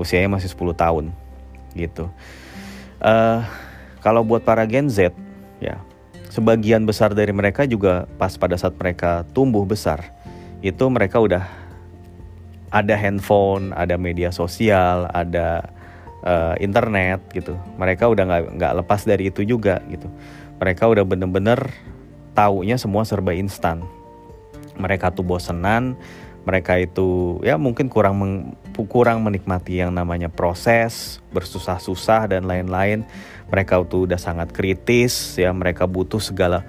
usianya 0.00 0.28
masih 0.32 0.48
10 0.48 0.72
tahun 0.72 1.04
gitu. 1.76 2.08
Uh, 3.00 3.44
kalau 4.00 4.24
buat 4.24 4.40
para 4.44 4.64
Gen 4.64 4.88
Z 4.88 5.12
ya 5.60 5.80
sebagian 6.32 6.88
besar 6.88 7.12
dari 7.12 7.28
mereka 7.28 7.68
juga 7.68 8.08
pas 8.16 8.32
pada 8.40 8.56
saat 8.56 8.72
mereka 8.80 9.28
tumbuh 9.36 9.68
besar 9.68 10.00
itu 10.64 10.88
mereka 10.88 11.20
udah 11.20 11.44
ada 12.72 12.96
handphone, 12.96 13.76
ada 13.76 14.00
media 14.00 14.32
sosial, 14.32 15.04
ada 15.12 15.68
uh, 16.24 16.56
internet 16.56 17.20
gitu. 17.36 17.52
Mereka 17.76 18.08
udah 18.08 18.24
nggak 18.24 18.42
nggak 18.56 18.72
lepas 18.80 19.04
dari 19.04 19.28
itu 19.28 19.44
juga 19.44 19.84
gitu. 19.92 20.08
Mereka 20.56 20.88
udah 20.88 21.04
bener-bener 21.04 21.68
taunya 22.32 22.80
semua 22.80 23.04
serba 23.04 23.36
instan 23.36 23.84
mereka 24.76 25.12
tuh 25.12 25.24
bosenan 25.24 25.96
mereka 26.42 26.74
itu 26.74 27.38
ya 27.46 27.54
mungkin 27.54 27.86
kurang 27.86 28.18
meng, 28.18 28.34
kurang 28.90 29.22
menikmati 29.22 29.78
yang 29.78 29.94
namanya 29.94 30.26
proses 30.26 31.22
bersusah-susah 31.30 32.26
dan 32.34 32.48
lain-lain 32.48 33.06
mereka 33.52 33.84
tuh 33.84 34.08
udah 34.08 34.16
sangat 34.16 34.48
kritis 34.50 35.36
ya 35.36 35.52
mereka 35.52 35.84
butuh 35.84 36.18
segala 36.18 36.64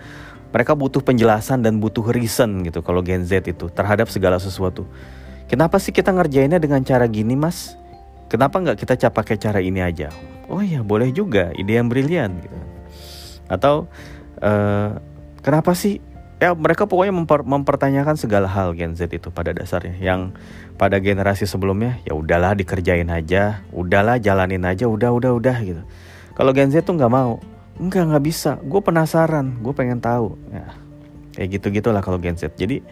mereka 0.54 0.78
butuh 0.78 1.02
penjelasan 1.02 1.66
dan 1.66 1.82
butuh 1.82 2.06
reason 2.14 2.62
gitu 2.62 2.86
kalau 2.86 3.02
Gen 3.02 3.26
Z 3.26 3.50
itu 3.50 3.74
terhadap 3.74 4.06
segala 4.14 4.38
sesuatu. 4.38 4.86
Kenapa 5.50 5.82
sih 5.82 5.90
kita 5.90 6.14
ngerjainnya 6.14 6.62
dengan 6.62 6.86
cara 6.86 7.10
gini 7.10 7.34
mas? 7.34 7.74
Kenapa 8.30 8.62
nggak 8.62 8.78
kita 8.78 9.10
pakai 9.10 9.42
cara 9.42 9.58
ini 9.66 9.82
aja? 9.82 10.14
Oh 10.46 10.62
ya 10.62 10.86
boleh 10.86 11.10
juga 11.10 11.50
ide 11.58 11.82
yang 11.82 11.90
brilian 11.90 12.38
gitu. 12.38 12.58
Atau 13.50 13.90
uh, 14.46 15.02
kenapa 15.42 15.74
sih? 15.74 15.98
Ya 16.38 16.52
mereka 16.52 16.86
pokoknya 16.86 17.16
memper, 17.16 17.42
mempertanyakan 17.48 18.20
segala 18.20 18.46
hal 18.46 18.78
Gen 18.78 18.94
Z 18.94 19.10
itu 19.10 19.34
pada 19.34 19.58
dasarnya. 19.58 19.98
Yang 19.98 20.38
pada 20.78 20.98
generasi 20.98 21.46
sebelumnya 21.46 22.02
ya 22.04 22.18
udahlah 22.18 22.58
dikerjain 22.58 23.10
aja 23.14 23.62
udahlah 23.70 24.18
jalanin 24.18 24.66
aja 24.66 24.90
udah 24.90 25.14
udah 25.14 25.32
udah 25.38 25.58
gitu 25.62 25.82
kalau 26.34 26.52
Gen 26.54 26.74
Z 26.74 26.86
tuh 26.86 26.98
nggak 26.98 27.14
mau. 27.14 27.38
Enggak 27.78 28.10
nggak 28.10 28.24
bisa. 28.26 28.58
Gue 28.62 28.82
penasaran. 28.82 29.62
Gue 29.62 29.74
pengen 29.74 30.02
tahu. 30.02 30.38
Ya 30.54 30.84
kayak 31.34 31.50
gitu 31.60 31.68
gitulah 31.74 32.02
kalau 32.06 32.22
Gen 32.22 32.38
Z. 32.38 32.54
Jadi 32.54 32.86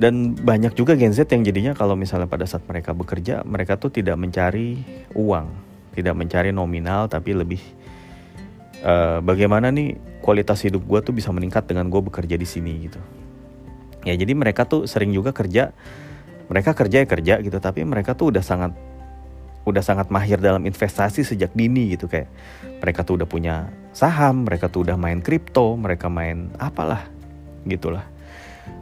dan 0.00 0.32
banyak 0.36 0.76
juga 0.76 0.96
Gen 0.96 1.12
Z 1.12 1.28
yang 1.28 1.44
jadinya 1.44 1.72
kalau 1.76 1.96
misalnya 1.96 2.28
pada 2.28 2.48
saat 2.48 2.64
mereka 2.64 2.96
bekerja 2.96 3.44
mereka 3.44 3.76
tuh 3.76 3.92
tidak 3.92 4.16
mencari 4.16 4.80
uang 5.12 5.48
tidak 5.92 6.14
mencari 6.16 6.54
nominal 6.54 7.10
tapi 7.10 7.36
lebih 7.36 7.60
uh, 8.80 9.20
bagaimana 9.20 9.68
nih 9.68 9.98
kualitas 10.24 10.62
hidup 10.64 10.86
gue 10.86 11.00
tuh 11.04 11.12
bisa 11.12 11.28
meningkat 11.34 11.68
dengan 11.68 11.88
gue 11.88 12.00
bekerja 12.00 12.36
di 12.36 12.46
sini 12.48 12.88
gitu. 12.88 13.00
Ya 14.08 14.16
jadi 14.16 14.32
mereka 14.32 14.64
tuh 14.64 14.88
sering 14.88 15.12
juga 15.12 15.36
kerja 15.36 15.76
mereka 16.48 16.72
kerja 16.72 17.04
ya 17.04 17.06
kerja 17.06 17.34
gitu 17.44 17.58
tapi 17.60 17.84
mereka 17.84 18.16
tuh 18.16 18.32
udah 18.32 18.40
sangat 18.40 18.72
udah 19.70 19.84
sangat 19.84 20.10
mahir 20.10 20.38
dalam 20.42 20.66
investasi 20.66 21.22
sejak 21.22 21.54
dini 21.54 21.94
gitu 21.94 22.10
kayak 22.10 22.28
mereka 22.82 23.06
tuh 23.06 23.20
udah 23.22 23.28
punya 23.28 23.54
saham 23.90 24.46
mereka 24.46 24.70
tuh 24.70 24.86
udah 24.86 24.96
main 24.98 25.22
kripto 25.22 25.74
mereka 25.74 26.10
main 26.10 26.50
apalah 26.58 27.06
gitulah. 27.64 28.06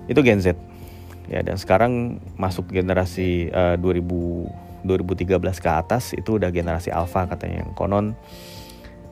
Itu 0.08 0.24
Gen 0.24 0.40
Z. 0.40 0.56
Ya 1.28 1.44
dan 1.44 1.60
sekarang 1.60 2.24
masuk 2.40 2.72
generasi 2.72 3.52
uh, 3.52 3.76
2000 3.76 4.68
2013 4.86 5.42
ke 5.58 5.70
atas 5.70 6.14
itu 6.14 6.38
udah 6.38 6.54
generasi 6.54 6.94
alpha 6.94 7.26
katanya 7.26 7.66
yang 7.66 7.72
konon. 7.74 8.14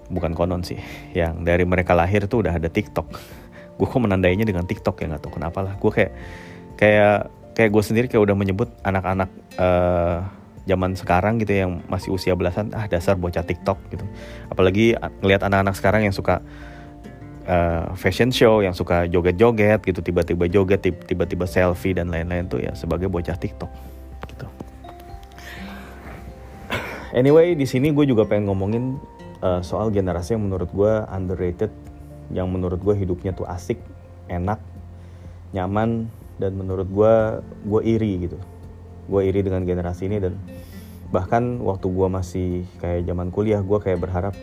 Bukan 0.07 0.39
konon 0.39 0.63
sih 0.63 0.79
yang 1.13 1.43
dari 1.43 1.67
mereka 1.67 1.93
lahir 1.93 2.31
tuh 2.31 2.47
udah 2.47 2.55
ada 2.55 2.71
TikTok. 2.71 3.09
Gue 3.79 3.87
kok 3.91 4.01
menandainya 4.01 4.47
dengan 4.47 4.65
TikTok 4.65 5.03
ya 5.03 5.11
nggak 5.11 5.23
tahu 5.27 5.43
kenapa 5.43 5.61
lah. 5.61 5.75
Gue 5.77 5.91
kayak 5.93 6.13
kayak 6.79 7.29
kayak 7.57 7.71
gue 7.73 7.83
sendiri 7.83 8.07
kayak 8.07 8.23
udah 8.25 8.37
menyebut 8.37 8.69
anak-anak 8.85 9.31
uh, 9.57 10.29
zaman 10.67 10.99
sekarang 10.99 11.39
gitu 11.39 11.55
yang 11.55 11.81
masih 11.87 12.11
usia 12.11 12.35
belasan 12.35 12.75
ah 12.75 12.91
dasar 12.91 13.15
bocah 13.15 13.47
TikTok 13.47 13.79
gitu. 13.95 14.03
Apalagi 14.51 14.99
ngelihat 15.23 15.47
anak-anak 15.47 15.75
sekarang 15.79 16.03
yang 16.05 16.15
suka 16.15 16.43
uh, 17.47 17.95
fashion 17.95 18.35
show 18.35 18.61
yang 18.61 18.75
suka 18.75 19.07
joget-joget 19.07 19.81
gitu 19.87 20.03
tiba-tiba 20.03 20.51
joget 20.51 20.83
tiba-tiba 20.83 21.47
selfie 21.47 21.95
dan 21.95 22.11
lain-lain 22.11 22.51
tuh 22.51 22.61
ya 22.61 22.75
sebagai 22.75 23.07
bocah 23.07 23.39
TikTok 23.39 23.71
gitu. 24.27 24.47
Anyway 27.15 27.55
di 27.55 27.65
sini 27.65 27.95
gue 27.95 28.05
juga 28.05 28.27
pengen 28.27 28.51
ngomongin 28.51 28.99
uh, 29.41 29.63
soal 29.63 29.95
generasi 29.95 30.37
yang 30.37 30.51
menurut 30.51 30.69
gue 30.75 30.93
underrated 31.09 31.71
yang 32.35 32.51
menurut 32.51 32.83
gue 32.83 32.95
hidupnya 32.99 33.31
tuh 33.31 33.47
asik 33.47 33.79
enak 34.27 34.59
nyaman 35.55 36.11
dan 36.43 36.53
menurut 36.59 36.91
gue 36.91 37.15
gue 37.65 37.83
iri 37.87 38.27
gitu. 38.27 38.37
Gue 39.07 39.31
iri 39.31 39.47
dengan 39.47 39.63
generasi 39.63 40.11
ini 40.11 40.19
dan 40.19 40.35
bahkan 41.11 41.63
waktu 41.63 41.87
gue 41.87 42.09
masih 42.11 42.49
kayak 42.83 43.07
zaman 43.07 43.31
kuliah 43.31 43.63
gue 43.63 43.79
kayak 43.79 44.03
berharap 44.03 44.35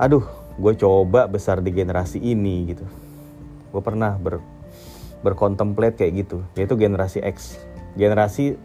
aduh 0.00 0.24
gue 0.56 0.72
coba 0.80 1.28
besar 1.28 1.60
di 1.60 1.72
generasi 1.72 2.16
ini 2.20 2.72
gitu. 2.72 2.84
Gue 3.72 3.82
pernah 3.84 4.16
ber 4.16 4.40
berkontemplate 5.20 5.96
kayak 6.00 6.12
gitu 6.26 6.38
yaitu 6.56 6.76
generasi 6.76 7.20
X. 7.20 7.60
Generasi 7.96 8.56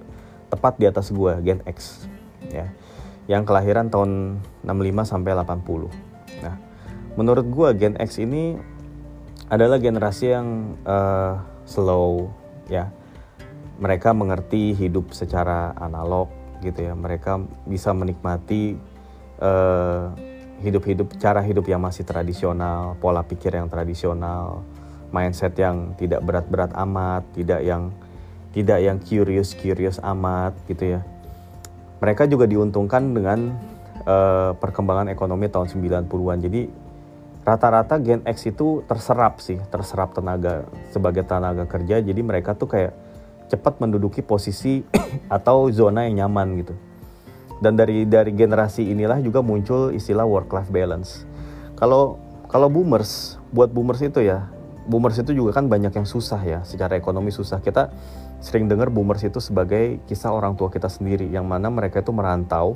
tepat 0.51 0.79
di 0.79 0.88
atas 0.88 1.12
gue 1.12 1.31
Gen 1.43 1.63
X 1.67 2.08
ya. 2.51 2.72
Yang 3.27 3.43
kelahiran 3.48 3.88
tahun 3.91 4.43
65 4.63 5.12
sampai 5.12 5.31
80 5.36 6.12
nah 6.41 6.55
menurut 7.20 7.43
gue 7.43 7.70
Gen 7.75 7.96
X 8.00 8.24
ini 8.24 8.55
adalah 9.51 9.84
generasi 9.84 10.31
yang 10.31 10.79
uh, 10.88 11.43
slow 11.67 12.31
ya. 12.72 12.88
Mereka 13.81 14.13
mengerti 14.15 14.77
hidup 14.77 15.12
secara 15.12 15.75
analog 15.75 16.40
gitu 16.61 16.79
ya 16.85 16.93
mereka 16.93 17.41
bisa 17.65 17.91
menikmati 17.91 18.77
uh, 19.41 20.13
hidup-hidup 20.61 21.17
cara 21.17 21.41
hidup 21.41 21.65
yang 21.65 21.81
masih 21.81 22.05
tradisional, 22.05 22.93
pola 23.01 23.25
pikir 23.25 23.57
yang 23.57 23.67
tradisional, 23.67 24.61
mindset 25.09 25.57
yang 25.57 25.97
tidak 25.97 26.21
berat-berat 26.21 26.71
amat, 26.77 27.25
tidak 27.33 27.65
yang 27.65 27.89
tidak 28.53 28.79
yang 28.79 28.97
curious-curious 29.01 29.97
amat 30.05 30.53
gitu 30.69 30.97
ya. 30.97 31.01
Mereka 32.01 32.29
juga 32.29 32.45
diuntungkan 32.45 33.13
dengan 33.13 33.57
uh, 34.05 34.53
perkembangan 34.57 35.09
ekonomi 35.09 35.49
tahun 35.49 35.69
90-an. 35.69 36.37
Jadi 36.41 36.61
rata-rata 37.41 37.97
Gen 38.01 38.21
X 38.25 38.49
itu 38.49 38.85
terserap 38.85 39.41
sih, 39.41 39.57
terserap 39.69 40.13
tenaga 40.13 40.65
sebagai 40.93 41.25
tenaga 41.25 41.65
kerja. 41.65 42.01
Jadi 42.01 42.21
mereka 42.21 42.53
tuh 42.53 42.69
kayak 42.69 42.93
cepat 43.51 43.84
menduduki 43.84 44.24
posisi 44.24 44.79
atau 45.36 45.67
zona 45.67 46.08
yang 46.08 46.25
nyaman 46.25 46.63
gitu 46.63 46.74
dan 47.62 47.77
dari 47.77 48.10
dari 48.10 48.34
generasi 48.34 48.89
inilah 48.89 49.22
juga 49.22 49.46
muncul 49.46 49.93
istilah 49.93 50.25
work 50.25 50.50
life 50.50 50.74
balance. 50.74 51.24
Kalau 51.77 52.17
kalau 52.50 52.67
boomers, 52.67 53.38
buat 53.53 53.70
boomers 53.70 54.01
itu 54.01 54.25
ya, 54.25 54.50
boomers 54.89 55.22
itu 55.22 55.31
juga 55.31 55.62
kan 55.62 55.70
banyak 55.70 55.93
yang 55.93 56.10
susah 56.10 56.41
ya, 56.41 56.60
secara 56.65 56.98
ekonomi 56.98 57.29
susah. 57.29 57.62
Kita 57.62 57.93
sering 58.41 58.65
dengar 58.65 58.89
boomers 58.89 59.22
itu 59.24 59.38
sebagai 59.38 60.01
kisah 60.10 60.34
orang 60.34 60.58
tua 60.58 60.74
kita 60.74 60.89
sendiri, 60.89 61.29
yang 61.29 61.46
mana 61.46 61.70
mereka 61.70 62.01
itu 62.01 62.12
merantau 62.12 62.74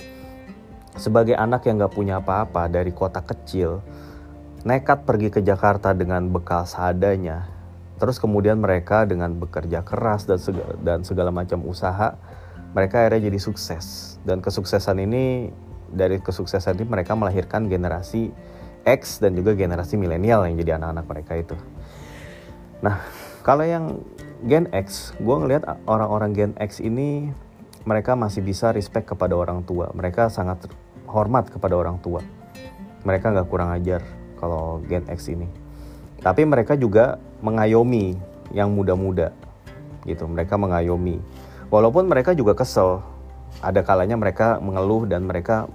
sebagai 0.96 1.36
anak 1.36 1.68
yang 1.68 1.82
gak 1.82 1.92
punya 1.92 2.24
apa-apa 2.24 2.72
dari 2.72 2.96
kota 2.96 3.20
kecil, 3.20 3.84
nekat 4.64 5.04
pergi 5.04 5.28
ke 5.28 5.44
Jakarta 5.44 5.92
dengan 5.92 6.32
bekal 6.32 6.64
seadanya, 6.64 7.52
terus 7.96 8.20
kemudian 8.20 8.60
mereka 8.60 9.08
dengan 9.08 9.36
bekerja 9.40 9.82
keras 9.88 10.28
dan 10.28 10.40
segala, 10.40 10.74
dan 10.84 11.00
segala 11.08 11.32
macam 11.32 11.64
usaha 11.64 12.20
mereka 12.76 13.04
akhirnya 13.04 13.32
jadi 13.32 13.40
sukses 13.40 14.18
dan 14.28 14.44
kesuksesan 14.44 15.00
ini 15.00 15.50
dari 15.92 16.20
kesuksesan 16.20 16.76
ini 16.82 16.88
mereka 16.92 17.16
melahirkan 17.16 17.72
generasi 17.72 18.36
X 18.86 19.18
dan 19.18 19.34
juga 19.34 19.58
generasi 19.58 19.98
milenial 19.98 20.46
yang 20.46 20.56
jadi 20.62 20.78
anak-anak 20.78 21.06
mereka 21.10 21.34
itu. 21.42 21.58
Nah, 22.86 23.02
kalau 23.42 23.66
yang 23.66 23.98
Gen 24.46 24.70
X, 24.70 25.18
gue 25.18 25.36
ngelihat 25.42 25.66
orang-orang 25.90 26.38
Gen 26.38 26.54
X 26.62 26.78
ini 26.84 27.34
mereka 27.82 28.14
masih 28.14 28.46
bisa 28.46 28.70
respect 28.70 29.10
kepada 29.10 29.34
orang 29.34 29.66
tua. 29.66 29.90
Mereka 29.90 30.30
sangat 30.30 30.70
hormat 31.10 31.50
kepada 31.50 31.74
orang 31.74 31.98
tua. 31.98 32.22
Mereka 33.06 33.34
nggak 33.34 33.50
kurang 33.50 33.74
ajar 33.74 34.06
kalau 34.38 34.86
Gen 34.86 35.06
X 35.10 35.34
ini. 35.34 35.65
Tapi 36.26 36.42
mereka 36.42 36.74
juga 36.74 37.22
mengayomi 37.46 38.18
yang 38.50 38.74
muda-muda 38.74 39.30
gitu. 40.10 40.26
Mereka 40.26 40.58
mengayomi 40.58 41.22
Walaupun 41.74 42.06
mereka 42.06 42.38
juga 42.38 42.54
kesel, 42.54 43.02
ada 43.66 43.82
kalanya 43.82 44.14
mereka 44.14 44.62
mengeluh 44.62 45.10
dan 45.10 45.26
mereka 45.26 45.66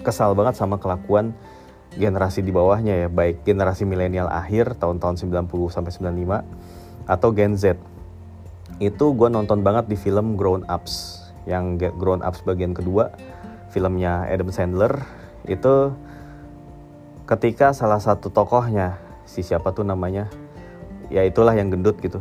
kesal 0.00 0.32
banget 0.32 0.56
sama 0.56 0.80
kelakuan 0.80 1.36
generasi 1.92 2.40
di 2.40 2.48
bawahnya 2.48 3.04
ya, 3.04 3.08
baik 3.12 3.44
generasi 3.44 3.84
milenial 3.84 4.32
akhir 4.32 4.80
tahun-tahun 4.80 5.20
90 5.28 5.70
sampai 5.70 5.92
95 5.92 6.42
atau 7.04 7.28
Gen 7.36 7.54
Z. 7.58 7.76
Itu 8.80 9.12
gue 9.12 9.28
nonton 9.28 9.60
banget 9.60 9.92
di 9.92 9.96
film 9.98 10.40
Grown 10.40 10.64
Ups 10.64 11.20
yang 11.44 11.76
Grown 11.76 12.24
Ups 12.24 12.40
bagian 12.40 12.72
kedua, 12.72 13.12
filmnya 13.68 14.24
Adam 14.24 14.48
Sandler 14.48 15.04
itu 15.44 15.92
ketika 17.28 17.76
salah 17.76 18.00
satu 18.00 18.32
tokohnya 18.32 18.96
si 19.30 19.46
siapa 19.46 19.70
tuh 19.70 19.86
namanya 19.86 20.26
ya 21.06 21.22
itulah 21.22 21.54
yang 21.54 21.70
gendut 21.70 22.02
gitu. 22.02 22.18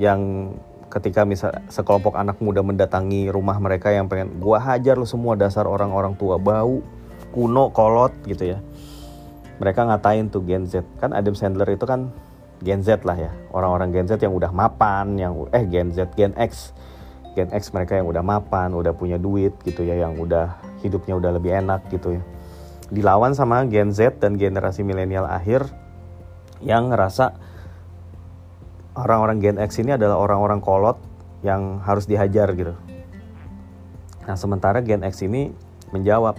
Yang 0.00 0.52
ketika 0.88 1.28
misal 1.28 1.52
sekelompok 1.68 2.16
anak 2.16 2.40
muda 2.40 2.64
mendatangi 2.64 3.28
rumah 3.28 3.60
mereka 3.60 3.92
yang 3.92 4.08
pengen 4.08 4.40
gua 4.40 4.56
hajar 4.56 4.96
lu 4.96 5.04
semua 5.04 5.36
dasar 5.36 5.68
orang-orang 5.68 6.16
tua 6.16 6.40
bau 6.40 6.80
kuno 7.36 7.68
kolot 7.76 8.16
gitu 8.24 8.56
ya. 8.56 8.58
Mereka 9.60 9.84
ngatain 9.84 10.32
tuh 10.32 10.40
Gen 10.48 10.64
Z. 10.64 10.80
Kan 10.96 11.12
Adam 11.12 11.36
Sandler 11.36 11.68
itu 11.68 11.84
kan 11.84 12.08
Gen 12.64 12.80
Z 12.80 13.04
lah 13.04 13.20
ya. 13.20 13.32
Orang-orang 13.52 13.92
Gen 13.92 14.08
Z 14.08 14.16
yang 14.24 14.32
udah 14.32 14.48
mapan 14.48 15.20
yang 15.20 15.36
eh 15.52 15.68
Gen 15.68 15.92
Z 15.92 16.16
Gen 16.16 16.32
X. 16.40 16.72
Gen 17.36 17.52
X 17.52 17.70
mereka 17.76 18.00
yang 18.00 18.08
udah 18.08 18.24
mapan 18.24 18.72
udah 18.72 18.96
punya 18.96 19.20
duit 19.20 19.52
gitu 19.62 19.84
ya 19.84 20.00
yang 20.00 20.16
udah 20.16 20.56
hidupnya 20.80 21.20
udah 21.20 21.30
lebih 21.36 21.52
enak 21.60 21.86
gitu 21.92 22.16
ya. 22.16 22.22
Dilawan 22.90 23.36
sama 23.36 23.62
Gen 23.68 23.92
Z 23.92 24.18
dan 24.18 24.34
generasi 24.40 24.82
milenial 24.82 25.28
akhir 25.28 25.68
yang 26.60 26.92
ngerasa 26.92 27.34
orang-orang 28.96 29.40
Gen 29.40 29.58
X 29.60 29.80
ini 29.80 29.96
adalah 29.96 30.20
orang-orang 30.20 30.60
kolot 30.60 31.00
yang 31.40 31.80
harus 31.80 32.04
dihajar 32.04 32.52
gitu. 32.52 32.76
Nah 34.28 34.36
sementara 34.36 34.84
Gen 34.84 35.00
X 35.00 35.24
ini 35.24 35.50
menjawab, 35.90 36.36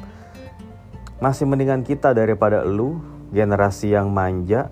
masih 1.18 1.50
mendingan 1.50 1.82
kita 1.82 2.14
daripada 2.14 2.62
lu 2.62 3.02
generasi 3.34 3.92
yang 3.98 4.14
manja, 4.14 4.70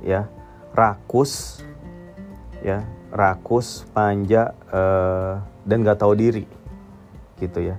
ya 0.00 0.26
rakus, 0.72 1.60
ya 2.64 2.86
rakus, 3.12 3.84
manja 3.92 4.56
uh, 4.72 5.44
dan 5.68 5.84
gak 5.84 6.00
tahu 6.00 6.16
diri, 6.16 6.48
gitu 7.36 7.60
ya. 7.60 7.76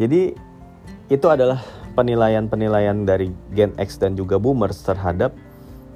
Jadi 0.00 0.32
itu 1.12 1.26
adalah 1.28 1.60
penilaian-penilaian 1.92 3.04
dari 3.04 3.28
Gen 3.52 3.76
X 3.76 4.00
dan 4.00 4.16
juga 4.16 4.40
Boomers 4.40 4.80
terhadap 4.80 5.34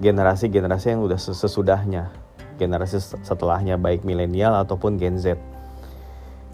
generasi-generasi 0.02 0.94
yang 0.94 1.02
udah 1.06 1.18
sesudahnya, 1.18 2.10
generasi 2.58 2.98
setelahnya 3.02 3.78
baik 3.78 4.02
milenial 4.02 4.54
ataupun 4.62 4.98
Gen 4.98 5.18
Z. 5.20 5.38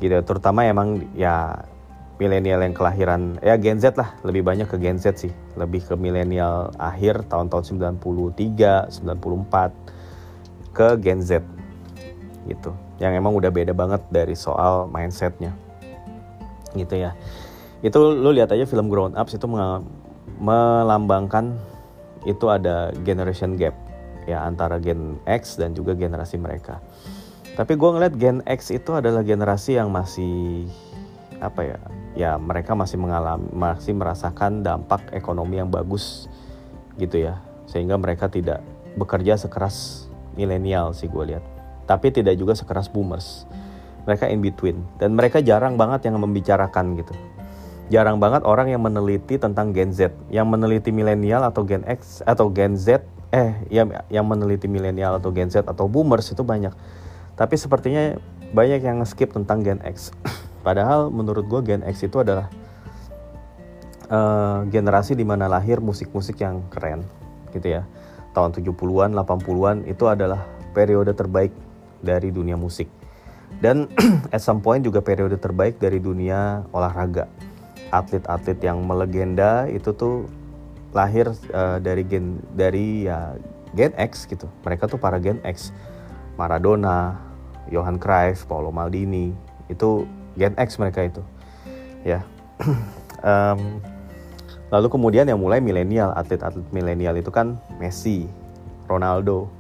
Gitu, 0.01 0.17
terutama 0.25 0.65
emang 0.65 1.05
ya 1.13 1.65
milenial 2.21 2.61
yang 2.61 2.77
kelahiran 2.77 3.41
ya 3.41 3.57
Gen 3.57 3.81
Z 3.81 3.97
lah, 3.97 4.13
lebih 4.25 4.45
banyak 4.45 4.69
ke 4.69 4.77
Gen 4.77 5.01
Z 5.01 5.25
sih, 5.25 5.33
lebih 5.57 5.81
ke 5.85 5.97
milenial 5.97 6.69
akhir 6.77 7.25
tahun-tahun 7.33 7.97
93, 7.97 8.93
94 8.93 10.77
ke 10.77 10.89
Gen 11.01 11.21
Z. 11.25 11.41
Gitu. 12.45 12.73
Yang 13.01 13.13
emang 13.25 13.33
udah 13.33 13.49
beda 13.49 13.73
banget 13.73 14.05
dari 14.13 14.37
soal 14.37 14.85
mindsetnya. 14.93 15.57
Gitu 16.77 17.01
ya. 17.01 17.17
Itu 17.81 18.13
lu 18.13 18.37
lihat 18.37 18.53
aja 18.53 18.69
film 18.69 18.93
Grown 18.93 19.17
Ups 19.17 19.41
itu 19.41 19.49
melambangkan 20.41 21.57
itu 22.29 22.47
ada 22.53 22.93
generation 23.07 23.57
gap 23.57 23.73
ya 24.29 24.45
antara 24.45 24.77
Gen 24.79 25.17
X 25.25 25.57
dan 25.57 25.73
juga 25.73 25.97
generasi 25.97 26.37
mereka. 26.37 26.81
Tapi 27.57 27.77
gue 27.77 27.91
ngeliat 27.91 28.15
Gen 28.17 28.39
X 28.47 28.73
itu 28.73 28.95
adalah 28.95 29.25
generasi 29.25 29.77
yang 29.77 29.93
masih 29.93 30.69
apa 31.41 31.61
ya? 31.65 31.79
Ya 32.19 32.33
mereka 32.37 32.77
masih 32.77 32.99
mengalami 33.01 33.49
masih 33.55 33.97
merasakan 33.97 34.67
dampak 34.67 35.09
ekonomi 35.15 35.63
yang 35.63 35.71
bagus 35.71 36.29
gitu 37.01 37.23
ya, 37.31 37.41
sehingga 37.71 37.97
mereka 37.97 38.29
tidak 38.29 38.61
bekerja 38.99 39.39
sekeras 39.39 40.09
milenial 40.37 40.93
sih 40.93 41.09
gue 41.09 41.35
lihat. 41.35 41.45
Tapi 41.89 42.13
tidak 42.15 42.39
juga 42.39 42.55
sekeras 42.55 42.87
boomers. 42.91 43.47
Mereka 44.09 44.33
in 44.33 44.41
between 44.41 44.81
dan 44.97 45.13
mereka 45.13 45.45
jarang 45.45 45.77
banget 45.77 46.09
yang 46.09 46.17
membicarakan 46.19 46.97
gitu 46.99 47.13
jarang 47.91 48.23
banget 48.23 48.47
orang 48.47 48.71
yang 48.71 48.81
meneliti 48.81 49.37
tentang 49.37 49.75
Gen 49.75 49.91
Z, 49.91 50.15
yang 50.31 50.47
meneliti 50.47 50.95
milenial 50.95 51.43
atau 51.43 51.67
Gen 51.67 51.83
X 51.83 52.23
atau 52.23 52.47
Gen 52.55 52.79
Z, 52.79 53.03
eh 53.35 53.59
yang 53.67 53.91
yang 54.07 54.25
meneliti 54.31 54.71
milenial 54.71 55.19
atau 55.19 55.35
Gen 55.35 55.51
Z 55.51 55.67
atau 55.67 55.91
boomers 55.91 56.31
itu 56.31 56.47
banyak. 56.47 56.71
Tapi 57.35 57.55
sepertinya 57.59 58.15
banyak 58.55 58.87
yang 58.87 59.03
skip 59.03 59.35
tentang 59.35 59.67
Gen 59.67 59.83
X. 59.83 60.15
Padahal 60.67 61.11
menurut 61.11 61.51
gue 61.51 61.61
Gen 61.67 61.83
X 61.83 62.07
itu 62.07 62.23
adalah 62.23 62.47
uh, 64.07 64.63
generasi 64.71 65.19
di 65.19 65.27
mana 65.27 65.51
lahir 65.51 65.83
musik-musik 65.83 66.39
yang 66.39 66.63
keren 66.71 67.03
gitu 67.51 67.75
ya. 67.75 67.83
Tahun 68.31 68.55
70-an, 68.55 69.11
80-an 69.19 69.91
itu 69.91 70.07
adalah 70.07 70.47
periode 70.71 71.11
terbaik 71.19 71.51
dari 71.99 72.31
dunia 72.31 72.55
musik. 72.55 72.87
Dan 73.59 73.91
at 74.35 74.39
some 74.39 74.63
point 74.63 74.79
juga 74.79 75.03
periode 75.03 75.35
terbaik 75.43 75.83
dari 75.83 75.99
dunia 75.99 76.63
olahraga 76.71 77.50
atlet-atlet 77.91 78.59
yang 78.63 78.83
melegenda 78.83 79.67
itu 79.71 79.91
tuh 79.95 80.27
lahir 80.91 81.31
uh, 81.55 81.79
dari 81.79 82.03
gen 82.03 82.43
dari 82.55 83.07
ya 83.07 83.35
Gen 83.75 83.95
X 83.95 84.27
gitu. 84.27 84.51
Mereka 84.67 84.91
tuh 84.91 84.99
para 84.99 85.23
Gen 85.23 85.39
X. 85.47 85.71
Maradona, 86.35 87.21
Johan 87.69 88.01
Cruyff, 88.01 88.49
Paolo 88.49 88.73
Maldini, 88.73 89.37
itu 89.69 90.09
Gen 90.41 90.57
X 90.57 90.81
mereka 90.81 91.05
itu. 91.05 91.23
Ya. 92.03 92.25
um, 93.21 93.79
lalu 94.73 94.89
kemudian 94.89 95.29
yang 95.29 95.37
mulai 95.37 95.61
milenial, 95.61 96.17
atlet-atlet 96.17 96.65
milenial 96.73 97.15
itu 97.21 97.29
kan 97.29 97.61
Messi, 97.77 98.25
Ronaldo, 98.89 99.53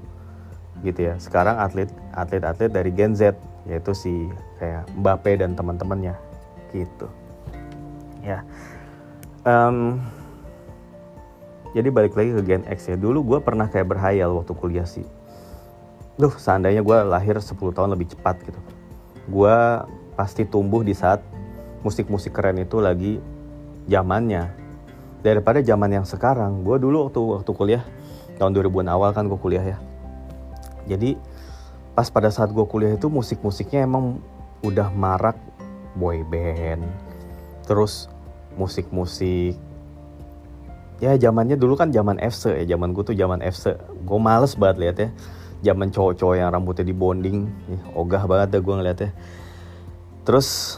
gitu 0.81 1.13
ya 1.13 1.15
sekarang 1.21 1.61
atlet 1.61 1.89
atlet 2.17 2.41
atlet 2.45 2.71
dari 2.73 2.91
Gen 2.93 3.13
Z 3.13 3.37
yaitu 3.69 3.93
si 3.93 4.13
kayak 4.57 4.89
Mbappe 4.97 5.37
dan 5.37 5.53
teman-temannya 5.53 6.17
gitu 6.73 7.09
ya. 8.25 8.45
Um, 9.45 10.01
jadi 11.71 11.89
balik 11.95 12.19
lagi 12.19 12.35
ke 12.35 12.43
Gen 12.43 12.65
X 12.67 12.91
ya. 12.91 12.97
Dulu 12.99 13.23
gue 13.23 13.39
pernah 13.41 13.71
kayak 13.71 13.95
berhayal 13.95 14.35
waktu 14.35 14.53
kuliah 14.59 14.87
sih. 14.87 15.07
Duh 16.19 16.35
seandainya 16.35 16.83
gue 16.83 16.99
lahir 17.07 17.39
10 17.39 17.55
tahun 17.57 17.91
lebih 17.95 18.13
cepat 18.17 18.43
gitu. 18.43 18.61
Gue 19.31 19.57
pasti 20.19 20.45
tumbuh 20.45 20.83
di 20.83 20.93
saat 20.93 21.23
musik-musik 21.87 22.35
keren 22.35 22.59
itu 22.61 22.83
lagi 22.83 23.23
zamannya. 23.87 24.51
Daripada 25.21 25.63
zaman 25.63 25.95
yang 25.95 26.07
sekarang 26.09 26.67
gue 26.67 26.77
dulu 26.81 27.09
waktu 27.09 27.21
waktu 27.21 27.53
kuliah 27.55 27.83
tahun 28.41 28.57
2000-an 28.57 28.89
awal 28.91 29.11
kan 29.15 29.31
gue 29.31 29.39
kuliah 29.39 29.65
ya. 29.65 29.79
Jadi 30.91 31.15
pas 31.95 32.09
pada 32.11 32.35
saat 32.35 32.51
gue 32.51 32.67
kuliah 32.67 32.97
itu 32.99 33.07
musik-musiknya 33.07 33.87
emang 33.87 34.19
udah 34.67 34.91
marak 34.93 35.39
boy 35.95 36.21
band 36.27 37.10
terus 37.71 38.11
musik-musik. 38.59 39.55
Ya 40.99 41.15
zamannya 41.15 41.55
dulu 41.55 41.79
kan 41.79 41.95
zaman 41.95 42.19
FC 42.19 42.67
ya 42.67 42.75
zaman 42.75 42.91
gue 42.91 43.07
tuh 43.07 43.17
zaman 43.17 43.41
FC 43.41 43.79
gue 43.79 44.19
males 44.21 44.59
banget 44.59 44.77
lihat 44.83 44.97
ya 44.99 45.09
zaman 45.73 45.89
cowok-cowok 45.95 46.35
yang 46.37 46.51
rambutnya 46.53 46.85
di 46.85 46.93
bonding 46.93 47.49
ogah 47.97 48.29
banget 48.29 48.59
deh 48.59 48.61
gue 48.61 48.75
ngeliatnya 48.75 49.11
terus 50.29 50.77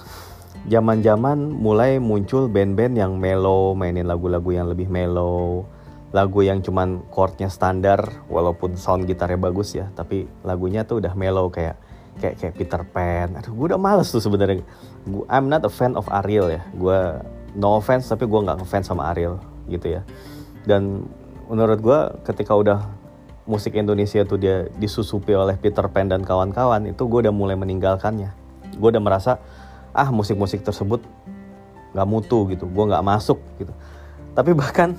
zaman-zaman 0.70 1.50
mulai 1.50 1.98
muncul 1.98 2.46
band-band 2.46 2.94
yang 2.94 3.18
mellow 3.18 3.74
mainin 3.74 4.06
lagu-lagu 4.06 4.52
yang 4.54 4.70
lebih 4.70 4.86
mellow. 4.86 5.66
Lagu 6.12 6.44
yang 6.44 6.60
cuman 6.60 7.08
chordnya 7.08 7.48
standar 7.48 8.04
walaupun 8.28 8.76
sound 8.76 9.08
gitarnya 9.08 9.40
bagus 9.40 9.72
ya 9.72 9.88
tapi 9.96 10.28
lagunya 10.44 10.84
tuh 10.84 11.00
udah 11.00 11.16
mellow 11.16 11.48
kayak 11.48 11.80
kayak 12.20 12.34
kayak 12.40 12.54
Peter 12.58 12.82
Pan. 12.84 13.32
Aduh 13.38 13.54
gue 13.54 13.66
udah 13.72 13.80
males 13.80 14.10
tuh 14.12 14.20
sebenarnya. 14.20 14.64
I'm 15.30 15.48
not 15.48 15.64
a 15.64 15.72
fan 15.72 15.96
of 15.96 16.08
Ariel 16.10 16.52
ya. 16.52 16.62
Gue 16.76 16.98
no 17.56 17.76
offense 17.78 18.08
tapi 18.08 18.28
gue 18.28 18.40
nggak 18.40 18.64
ngefans 18.64 18.90
sama 18.90 19.12
Ariel 19.12 19.40
gitu 19.70 20.00
ya. 20.00 20.02
Dan 20.68 21.06
menurut 21.48 21.78
gue 21.80 21.98
ketika 22.28 22.52
udah 22.56 22.78
musik 23.44 23.74
Indonesia 23.74 24.22
tuh 24.22 24.38
dia 24.38 24.70
disusupi 24.78 25.34
oleh 25.34 25.58
Peter 25.58 25.82
Pan 25.90 26.06
dan 26.06 26.22
kawan-kawan 26.22 26.86
itu 26.86 27.02
gue 27.08 27.28
udah 27.28 27.34
mulai 27.34 27.56
meninggalkannya. 27.58 28.30
Gue 28.76 28.88
udah 28.92 29.02
merasa 29.02 29.40
ah 29.92 30.08
musik-musik 30.08 30.64
tersebut 30.64 31.04
nggak 31.92 32.08
mutu 32.08 32.48
gitu. 32.52 32.68
Gue 32.68 32.84
nggak 32.88 33.04
masuk 33.04 33.40
gitu. 33.60 33.72
Tapi 34.32 34.56
bahkan 34.56 34.96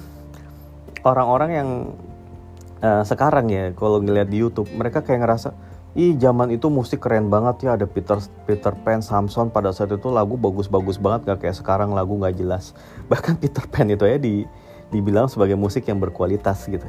orang-orang 1.02 1.52
yang 1.52 1.70
uh, 2.84 3.04
sekarang 3.08 3.50
ya 3.50 3.72
kalau 3.74 4.04
ngeliat 4.04 4.30
di 4.30 4.44
YouTube 4.44 4.70
mereka 4.76 5.02
kayak 5.02 5.24
ngerasa 5.26 5.56
ih 5.94 6.18
zaman 6.18 6.50
itu 6.50 6.70
musik 6.74 7.06
keren 7.06 7.30
banget 7.30 7.70
ya. 7.70 7.70
Ada 7.78 7.86
Peter 7.86 8.18
Peter 8.50 8.74
Pan 8.74 9.02
Samson. 9.02 9.54
Pada 9.54 9.70
saat 9.70 9.94
itu 9.94 10.10
lagu 10.10 10.38
bagus-bagus 10.38 10.98
banget. 10.98 11.30
Gak 11.30 11.46
kayak 11.46 11.58
sekarang 11.58 11.94
lagu 11.94 12.18
nggak 12.18 12.38
jelas. 12.38 12.74
Bahkan 13.12 13.38
Peter 13.38 13.66
Pan 13.70 13.90
itu 13.90 14.06
ya 14.06 14.18
di 14.18 14.46
dibilang 14.94 15.26
sebagai 15.26 15.58
musik 15.58 15.86
yang 15.90 15.98
berkualitas 15.98 16.66
gitu. 16.70 16.86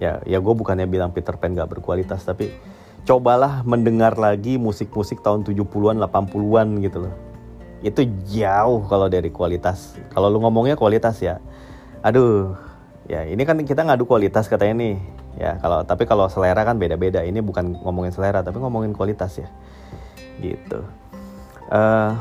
Ya 0.00 0.24
ya 0.24 0.40
gue 0.40 0.54
bukannya 0.56 0.88
bilang 0.88 1.12
Peter 1.12 1.36
Pan 1.36 1.52
gak 1.52 1.68
berkualitas 1.68 2.24
tapi 2.24 2.48
cobalah 3.04 3.60
mendengar 3.64 4.16
lagi 4.16 4.56
musik-musik 4.56 5.20
tahun 5.20 5.44
70-an 5.44 6.00
80-an 6.00 6.68
gitu 6.80 6.98
loh. 7.04 7.14
Itu 7.84 8.04
jauh 8.28 8.84
kalau 8.88 9.08
dari 9.12 9.28
kualitas. 9.28 9.96
Kalau 10.12 10.32
lu 10.32 10.40
ngomongnya 10.40 10.76
kualitas 10.76 11.20
ya. 11.20 11.40
Aduh 12.00 12.56
ya 13.10 13.26
ini 13.26 13.42
kan 13.42 13.58
kita 13.60 13.82
ngadu 13.82 14.06
kualitas 14.06 14.46
katanya 14.46 14.86
nih 14.86 14.94
ya 15.38 15.60
kalau 15.62 15.86
tapi 15.86 16.08
kalau 16.08 16.26
selera 16.26 16.66
kan 16.66 16.80
beda-beda. 16.80 17.22
Ini 17.22 17.38
bukan 17.44 17.78
ngomongin 17.84 18.10
selera 18.10 18.42
tapi 18.42 18.58
ngomongin 18.58 18.96
kualitas 18.96 19.38
ya. 19.38 19.48
Gitu. 20.40 20.80
Uh, 21.70 22.16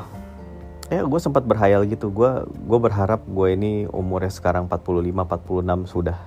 ya 0.92 1.02
gue 1.06 1.20
sempat 1.22 1.46
berhayal 1.46 1.86
gitu. 1.90 2.12
Gue 2.14 2.46
gue 2.46 2.80
berharap 2.80 3.24
gue 3.26 3.48
ini 3.56 3.86
umurnya 3.90 4.30
sekarang 4.30 4.70
45 4.70 5.10
46 5.14 5.94
sudah 5.94 6.18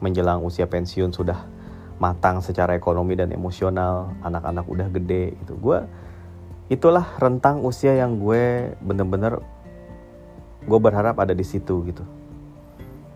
menjelang 0.00 0.40
usia 0.40 0.64
pensiun 0.64 1.12
sudah 1.12 1.44
matang 2.00 2.40
secara 2.40 2.72
ekonomi 2.72 3.18
dan 3.18 3.34
emosional. 3.34 4.14
Anak-anak 4.24 4.64
udah 4.64 4.88
gede 4.88 5.36
gitu. 5.44 5.58
Gue 5.60 5.84
itulah 6.70 7.04
rentang 7.18 7.66
usia 7.66 7.98
yang 7.98 8.16
gue 8.22 8.72
bener-bener 8.78 9.42
gue 10.64 10.78
berharap 10.78 11.18
ada 11.18 11.34
di 11.34 11.44
situ 11.44 11.84
gitu. 11.88 12.04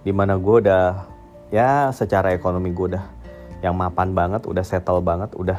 Di 0.04 0.12
mana 0.12 0.36
gue 0.36 0.56
udah 0.64 1.13
ya 1.54 1.94
secara 1.94 2.34
ekonomi 2.34 2.74
gue 2.74 2.98
udah 2.98 3.04
yang 3.62 3.78
mapan 3.78 4.10
banget 4.10 4.42
udah 4.50 4.66
settle 4.66 4.98
banget 4.98 5.30
udah 5.38 5.56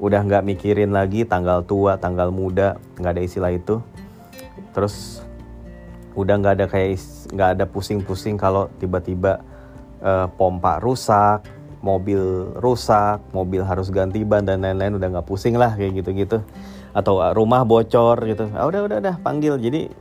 udah 0.00 0.20
nggak 0.24 0.48
mikirin 0.48 0.96
lagi 0.96 1.28
tanggal 1.28 1.60
tua 1.60 2.00
tanggal 2.00 2.32
muda 2.32 2.80
nggak 2.96 3.12
ada 3.20 3.22
istilah 3.22 3.52
itu. 3.52 3.84
Terus 4.72 5.20
udah 6.16 6.40
nggak 6.40 6.54
ada 6.56 6.66
kayak 6.66 6.96
nggak 7.36 7.48
ada 7.60 7.64
pusing-pusing 7.68 8.40
kalau 8.40 8.72
tiba-tiba 8.80 9.44
uh, 10.00 10.26
pompa 10.34 10.80
rusak 10.80 11.44
mobil 11.80 12.52
rusak 12.60 13.20
mobil 13.32 13.64
harus 13.64 13.92
ganti 13.92 14.24
ban 14.24 14.44
dan 14.44 14.64
lain-lain 14.64 14.96
udah 14.96 15.08
nggak 15.20 15.28
pusing 15.28 15.60
lah 15.60 15.76
kayak 15.76 16.00
gitu-gitu. 16.00 16.40
Atau 16.96 17.20
rumah 17.36 17.68
bocor 17.68 18.24
gitu. 18.24 18.48
Ah, 18.56 18.64
udah 18.64 18.88
udah 18.88 18.96
udah 19.04 19.14
panggil. 19.20 19.60
Jadi 19.60 19.92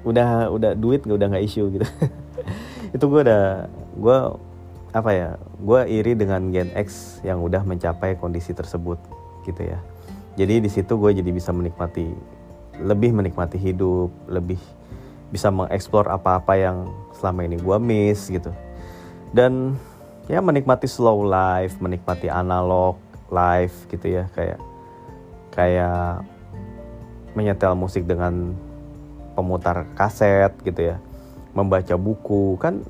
udah 0.00 0.48
udah 0.48 0.72
duit 0.72 1.04
udah 1.04 1.28
nggak 1.28 1.44
isu 1.44 1.76
gitu. 1.76 1.86
Itu 2.96 3.04
gue 3.12 3.20
udah 3.20 3.68
gue 3.94 4.18
apa 4.94 5.10
ya 5.10 5.30
gue 5.58 5.80
iri 5.90 6.14
dengan 6.14 6.54
Gen 6.54 6.70
X 6.78 7.18
yang 7.26 7.42
udah 7.42 7.66
mencapai 7.66 8.14
kondisi 8.14 8.54
tersebut 8.54 8.98
gitu 9.42 9.62
ya. 9.66 9.78
Jadi 10.34 10.66
di 10.66 10.70
situ 10.70 10.98
gue 10.98 11.10
jadi 11.14 11.30
bisa 11.30 11.50
menikmati 11.50 12.10
lebih 12.82 13.14
menikmati 13.14 13.58
hidup 13.58 14.10
lebih 14.26 14.58
bisa 15.30 15.50
mengeksplor 15.50 16.10
apa-apa 16.10 16.54
yang 16.54 16.90
selama 17.18 17.46
ini 17.46 17.58
gue 17.58 17.76
miss 17.82 18.30
gitu. 18.30 18.54
Dan 19.34 19.74
ya 20.30 20.38
menikmati 20.38 20.86
slow 20.86 21.26
life 21.26 21.78
menikmati 21.82 22.30
analog 22.30 22.94
life 23.34 23.90
gitu 23.90 24.22
ya 24.22 24.30
kayak 24.34 24.62
kayak 25.54 26.22
menyetel 27.34 27.74
musik 27.74 28.06
dengan 28.06 28.54
pemutar 29.34 29.90
kaset 29.98 30.54
gitu 30.62 30.94
ya. 30.94 30.96
Membaca 31.54 31.98
buku 31.98 32.58
kan 32.62 32.86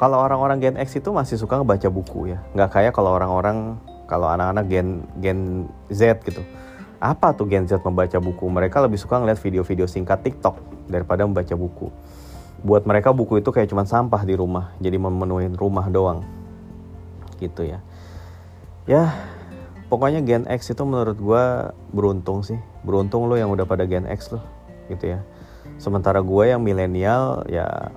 kalau 0.00 0.16
orang-orang 0.16 0.64
Gen 0.64 0.80
X 0.80 0.96
itu 0.96 1.12
masih 1.12 1.36
suka 1.36 1.60
ngebaca 1.60 1.92
buku 1.92 2.32
ya. 2.32 2.40
Nggak 2.56 2.72
kayak 2.72 2.92
kalau 2.96 3.12
orang-orang 3.12 3.76
kalau 4.08 4.32
anak-anak 4.32 4.64
Gen 4.72 5.04
Gen 5.20 5.40
Z 5.92 6.24
gitu. 6.24 6.40
Apa 6.96 7.36
tuh 7.36 7.44
Gen 7.44 7.68
Z 7.68 7.84
membaca 7.84 8.16
buku? 8.16 8.48
Mereka 8.48 8.80
lebih 8.80 8.96
suka 8.96 9.20
ngeliat 9.20 9.36
video-video 9.36 9.84
singkat 9.84 10.24
TikTok 10.24 10.56
daripada 10.88 11.28
membaca 11.28 11.52
buku. 11.52 11.92
Buat 12.64 12.88
mereka 12.88 13.12
buku 13.12 13.44
itu 13.44 13.52
kayak 13.52 13.68
cuman 13.68 13.84
sampah 13.84 14.24
di 14.24 14.32
rumah 14.40 14.72
jadi 14.80 14.96
memenuhi 14.96 15.52
rumah 15.52 15.84
doang. 15.92 16.24
Gitu 17.36 17.68
ya. 17.68 17.84
Ya 18.88 19.12
pokoknya 19.92 20.24
Gen 20.24 20.48
X 20.48 20.72
itu 20.72 20.80
menurut 20.80 21.20
gue 21.20 21.44
beruntung 21.92 22.40
sih. 22.40 22.56
Beruntung 22.88 23.28
lo 23.28 23.36
yang 23.36 23.52
udah 23.52 23.68
pada 23.68 23.84
Gen 23.84 24.08
X 24.08 24.32
loh 24.32 24.44
gitu 24.88 25.12
ya. 25.12 25.20
Sementara 25.76 26.24
gue 26.24 26.44
yang 26.48 26.64
milenial 26.64 27.44
ya 27.52 27.92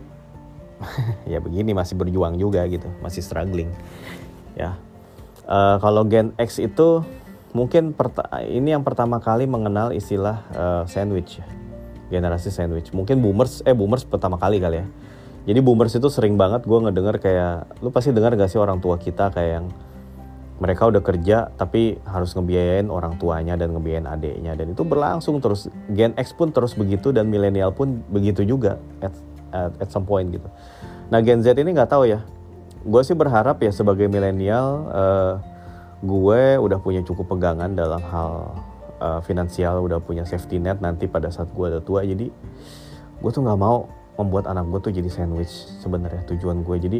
ya 1.31 1.39
begini 1.39 1.71
masih 1.71 1.95
berjuang 1.97 2.37
juga 2.37 2.63
gitu 2.67 2.87
masih 3.01 3.23
struggling 3.23 3.71
ya. 4.53 4.77
Uh, 5.43 5.75
kalau 5.83 6.07
Gen 6.07 6.31
X 6.39 6.63
itu 6.63 7.03
mungkin 7.51 7.91
ini 8.47 8.71
yang 8.71 8.87
pertama 8.87 9.19
kali 9.19 9.43
mengenal 9.43 9.91
istilah 9.91 10.39
uh, 10.55 10.83
sandwich 10.87 11.43
generasi 12.13 12.53
sandwich. 12.53 12.93
Mungkin 12.93 13.19
boomers 13.19 13.65
eh 13.65 13.73
boomers 13.73 14.05
pertama 14.05 14.37
kali 14.37 14.61
kali 14.61 14.85
ya. 14.85 14.87
Jadi 15.43 15.59
boomers 15.59 15.91
itu 15.97 16.07
sering 16.07 16.39
banget 16.39 16.63
gue 16.63 16.79
ngedenger 16.79 17.19
kayak 17.19 17.83
lu 17.83 17.91
pasti 17.91 18.15
dengar 18.15 18.37
gak 18.37 18.47
sih 18.47 18.61
orang 18.61 18.79
tua 18.79 18.95
kita 18.95 19.27
kayak 19.33 19.51
yang 19.59 19.67
mereka 20.63 20.87
udah 20.87 21.03
kerja 21.03 21.51
tapi 21.59 21.99
harus 22.07 22.31
ngebiayain 22.31 22.87
orang 22.87 23.19
tuanya 23.19 23.59
dan 23.59 23.75
ngebiayain 23.75 24.07
adiknya 24.07 24.55
dan 24.55 24.71
itu 24.71 24.87
berlangsung 24.87 25.43
terus 25.43 25.67
Gen 25.91 26.15
X 26.15 26.31
pun 26.31 26.55
terus 26.55 26.79
begitu 26.79 27.11
dan 27.11 27.27
milenial 27.27 27.75
pun 27.75 27.99
begitu 28.07 28.47
juga 28.47 28.79
at, 29.53 29.71
at, 29.77 29.89
some 29.93 30.03
point 30.03 30.33
gitu. 30.33 30.49
Nah 31.13 31.21
Gen 31.21 31.45
Z 31.45 31.53
ini 31.53 31.71
nggak 31.77 31.93
tahu 31.93 32.09
ya. 32.09 32.25
Gue 32.83 33.01
sih 33.05 33.15
berharap 33.15 33.61
ya 33.61 33.71
sebagai 33.71 34.09
milenial 34.09 34.67
uh, 34.91 35.33
gue 36.03 36.59
udah 36.59 36.81
punya 36.83 36.99
cukup 37.05 37.31
pegangan 37.31 37.71
dalam 37.71 38.01
hal 38.03 38.51
uh, 38.99 39.21
finansial, 39.23 39.79
udah 39.85 40.03
punya 40.03 40.27
safety 40.27 40.59
net 40.59 40.83
nanti 40.83 41.07
pada 41.07 41.31
saat 41.31 41.47
gue 41.53 41.65
udah 41.69 41.83
tua. 41.85 42.03
Jadi 42.03 42.27
gue 43.21 43.29
tuh 43.31 43.39
nggak 43.39 43.59
mau 43.61 43.87
membuat 44.19 44.51
anak 44.51 44.67
gue 44.69 44.79
tuh 44.89 44.93
jadi 44.93 45.09
sandwich 45.09 45.53
sebenarnya 45.79 46.27
tujuan 46.27 46.65
gue. 46.65 46.77
Jadi 46.81 46.99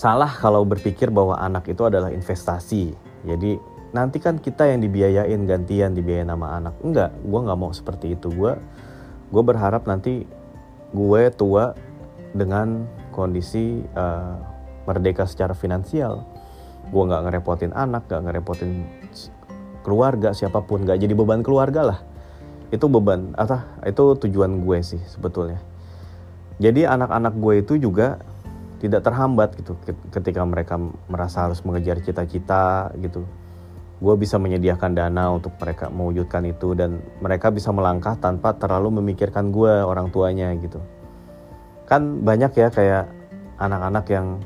salah 0.00 0.32
kalau 0.32 0.64
berpikir 0.64 1.12
bahwa 1.12 1.36
anak 1.36 1.68
itu 1.68 1.84
adalah 1.84 2.08
investasi. 2.08 2.96
Jadi 3.28 3.60
nanti 3.92 4.16
kan 4.16 4.40
kita 4.40 4.64
yang 4.70 4.80
dibiayain 4.80 5.44
gantian 5.44 5.92
dibiayain 5.92 6.32
nama 6.32 6.56
anak. 6.56 6.74
Enggak, 6.80 7.12
gue 7.20 7.40
nggak 7.44 7.58
mau 7.58 7.68
seperti 7.74 8.16
itu. 8.16 8.32
Gue 8.32 8.56
gue 9.30 9.42
berharap 9.44 9.84
nanti 9.84 10.24
gue 10.90 11.22
tua 11.34 11.74
dengan 12.34 12.86
kondisi 13.10 13.82
uh, 13.94 14.38
merdeka 14.86 15.26
secara 15.26 15.54
finansial. 15.54 16.24
Gue 16.90 17.02
nggak 17.06 17.30
ngerepotin 17.30 17.72
anak 17.74 18.06
nggak 18.10 18.22
ngerepotin 18.26 18.86
keluarga 19.86 20.34
siapa 20.34 20.62
pun. 20.64 20.86
Nggak 20.86 21.02
jadi 21.02 21.14
beban 21.14 21.42
keluarga 21.42 21.94
lah. 21.94 21.98
Itu 22.70 22.86
beban 22.86 23.34
atau 23.34 23.58
itu 23.82 24.04
tujuan 24.26 24.62
gue 24.62 24.78
sih 24.82 25.02
sebetulnya. 25.10 25.58
Jadi 26.60 26.84
anak-anak 26.84 27.34
gue 27.40 27.54
itu 27.64 27.74
juga 27.80 28.20
tidak 28.80 29.04
terhambat 29.04 29.56
gitu 29.60 29.76
ketika 30.08 30.40
mereka 30.44 30.80
merasa 31.08 31.48
harus 31.48 31.60
mengejar 31.64 32.00
cita-cita 32.00 32.88
gitu 32.96 33.28
gue 34.00 34.14
bisa 34.16 34.40
menyediakan 34.40 34.96
dana 34.96 35.28
untuk 35.28 35.52
mereka 35.60 35.92
mewujudkan 35.92 36.48
itu 36.48 36.72
dan 36.72 37.04
mereka 37.20 37.52
bisa 37.52 37.68
melangkah 37.68 38.16
tanpa 38.16 38.56
terlalu 38.56 39.04
memikirkan 39.04 39.52
gue 39.52 39.84
orang 39.84 40.08
tuanya 40.08 40.56
gitu 40.56 40.80
kan 41.84 42.24
banyak 42.24 42.52
ya 42.56 42.68
kayak 42.72 43.04
anak-anak 43.60 44.06
yang 44.08 44.40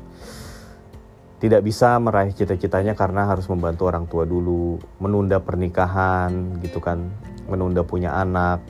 tidak 1.39 1.61
bisa 1.61 1.99
meraih 2.01 2.33
cita-citanya 2.33 2.97
karena 2.97 3.29
harus 3.29 3.45
membantu 3.51 3.85
orang 3.85 4.09
tua 4.09 4.23
dulu, 4.23 4.81
menunda 4.97 5.37
pernikahan 5.37 6.57
gitu 6.63 6.81
kan, 6.81 7.11
menunda 7.45 7.85
punya 7.85 8.17
anak, 8.17 8.63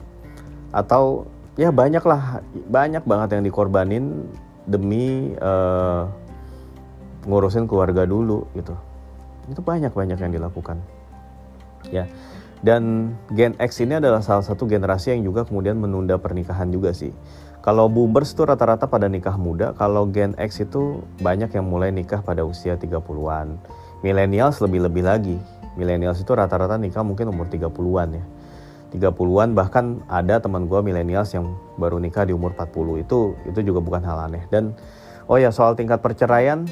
atau 0.76 1.24
ya 1.56 1.72
banyak 1.72 2.04
lah, 2.04 2.44
banyak 2.68 3.00
banget 3.06 3.38
yang 3.38 3.44
dikorbanin 3.48 4.28
demi 4.68 5.32
uh, 5.40 6.10
ngurusin 7.24 7.64
keluarga 7.64 8.02
dulu 8.04 8.44
gitu. 8.52 8.74
Itu 9.46 9.62
banyak 9.62 9.94
banyak 9.94 10.18
yang 10.18 10.32
dilakukan, 10.34 10.78
ya. 11.90 12.06
Dan 12.64 13.14
Gen 13.36 13.52
X 13.60 13.84
ini 13.84 14.00
adalah 14.00 14.24
salah 14.24 14.42
satu 14.42 14.64
generasi 14.64 15.12
yang 15.12 15.22
juga 15.28 15.44
kemudian 15.44 15.76
menunda 15.76 16.16
pernikahan 16.16 16.72
juga 16.72 16.90
sih. 16.96 17.12
Kalau 17.60 17.90
boomers 17.90 18.30
itu 18.32 18.46
rata-rata 18.46 18.86
pada 18.86 19.10
nikah 19.10 19.34
muda, 19.34 19.74
kalau 19.74 20.06
Gen 20.08 20.38
X 20.38 20.62
itu 20.62 21.02
banyak 21.18 21.50
yang 21.50 21.66
mulai 21.66 21.90
nikah 21.90 22.22
pada 22.22 22.46
usia 22.46 22.78
30-an. 22.78 23.58
Millennials 24.06 24.62
lebih-lebih 24.62 25.02
lagi. 25.02 25.36
Millennials 25.74 26.22
itu 26.22 26.30
rata-rata 26.32 26.78
nikah 26.78 27.02
mungkin 27.02 27.28
umur 27.28 27.50
30-an 27.50 28.08
ya. 28.16 28.24
30-an 28.94 29.52
bahkan 29.52 30.00
ada 30.06 30.38
teman 30.38 30.70
gue 30.70 30.78
millennials 30.80 31.34
yang 31.34 31.58
baru 31.76 31.98
nikah 31.98 32.24
di 32.24 32.32
umur 32.32 32.54
40 32.54 33.02
itu 33.02 33.34
itu 33.50 33.60
juga 33.66 33.82
bukan 33.82 34.02
hal 34.06 34.30
aneh 34.30 34.46
dan 34.48 34.72
oh 35.26 35.36
ya 35.36 35.50
soal 35.50 35.74
tingkat 35.74 35.98
perceraian 36.00 36.64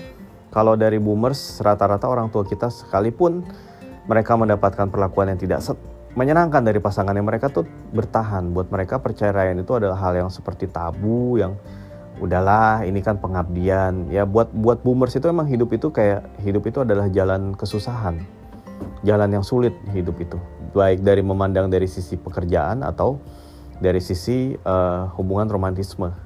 kalau 0.54 0.78
dari 0.78 1.02
boomers 1.02 1.58
rata-rata 1.58 2.06
orang 2.06 2.30
tua 2.30 2.46
kita 2.46 2.70
sekalipun 2.70 3.42
mereka 4.06 4.38
mendapatkan 4.38 4.86
perlakuan 4.86 5.34
yang 5.34 5.40
tidak 5.42 5.58
menyenangkan 6.14 6.62
dari 6.62 6.78
pasangannya 6.78 7.26
mereka 7.26 7.50
tuh 7.50 7.66
bertahan. 7.90 8.54
Buat 8.54 8.70
mereka 8.70 9.02
perceraian 9.02 9.58
itu 9.58 9.74
adalah 9.74 9.98
hal 9.98 10.14
yang 10.14 10.30
seperti 10.30 10.70
tabu 10.70 11.42
yang 11.42 11.58
udahlah 12.22 12.86
ini 12.86 13.02
kan 13.02 13.18
pengabdian. 13.18 14.06
Ya 14.14 14.22
buat 14.22 14.54
buat 14.54 14.86
boomers 14.86 15.18
itu 15.18 15.26
emang 15.26 15.50
hidup 15.50 15.74
itu 15.74 15.90
kayak 15.90 16.22
hidup 16.46 16.62
itu 16.70 16.86
adalah 16.86 17.10
jalan 17.10 17.58
kesusahan. 17.58 18.22
Jalan 19.02 19.34
yang 19.34 19.42
sulit 19.42 19.74
hidup 19.90 20.16
itu. 20.22 20.38
Baik 20.70 21.02
dari 21.02 21.26
memandang 21.26 21.66
dari 21.66 21.90
sisi 21.90 22.14
pekerjaan 22.14 22.86
atau 22.86 23.18
dari 23.82 23.98
sisi 23.98 24.54
uh, 24.54 25.10
hubungan 25.18 25.50
romantisme 25.50 26.23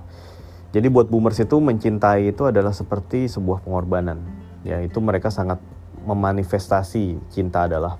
jadi 0.78 0.86
buat 0.86 1.10
boomers 1.10 1.42
itu 1.42 1.58
mencintai 1.58 2.30
itu 2.30 2.46
adalah 2.46 2.70
seperti 2.70 3.26
sebuah 3.26 3.66
pengorbanan 3.66 4.22
ya 4.62 4.78
itu 4.78 5.02
mereka 5.02 5.34
sangat 5.34 5.58
memanifestasi 6.06 7.18
cinta 7.28 7.66
adalah 7.66 7.98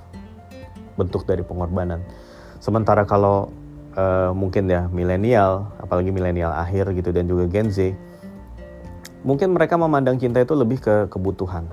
bentuk 0.99 1.23
dari 1.29 1.47
pengorbanan. 1.47 2.03
Sementara 2.59 3.07
kalau 3.07 3.55
uh, 3.95 4.35
mungkin 4.35 4.67
ya 4.67 4.91
milenial, 4.91 5.71
apalagi 5.79 6.11
milenial 6.11 6.51
akhir 6.51 6.91
gitu 6.99 7.15
dan 7.15 7.31
juga 7.31 7.47
Gen 7.47 7.71
Z, 7.71 7.95
mungkin 9.23 9.55
mereka 9.55 9.79
memandang 9.79 10.19
cinta 10.19 10.43
itu 10.43 10.59
lebih 10.59 10.83
ke 10.83 11.07
kebutuhan. 11.13 11.71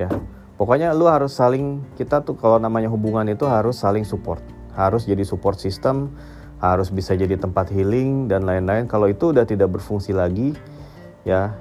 Ya. 0.00 0.08
Pokoknya 0.56 0.92
lu 0.92 1.08
harus 1.08 1.36
saling 1.36 1.84
kita 1.96 2.20
tuh 2.20 2.36
kalau 2.36 2.60
namanya 2.60 2.88
hubungan 2.88 3.24
itu 3.28 3.44
harus 3.48 3.80
saling 3.80 4.04
support. 4.04 4.40
Harus 4.76 5.04
jadi 5.04 5.24
support 5.24 5.60
system, 5.60 6.12
harus 6.60 6.92
bisa 6.92 7.16
jadi 7.16 7.40
tempat 7.40 7.72
healing 7.72 8.28
dan 8.28 8.44
lain-lain. 8.44 8.84
Kalau 8.86 9.08
itu 9.08 9.32
udah 9.32 9.48
tidak 9.48 9.72
berfungsi 9.72 10.12
lagi, 10.12 10.52
ya 11.24 11.56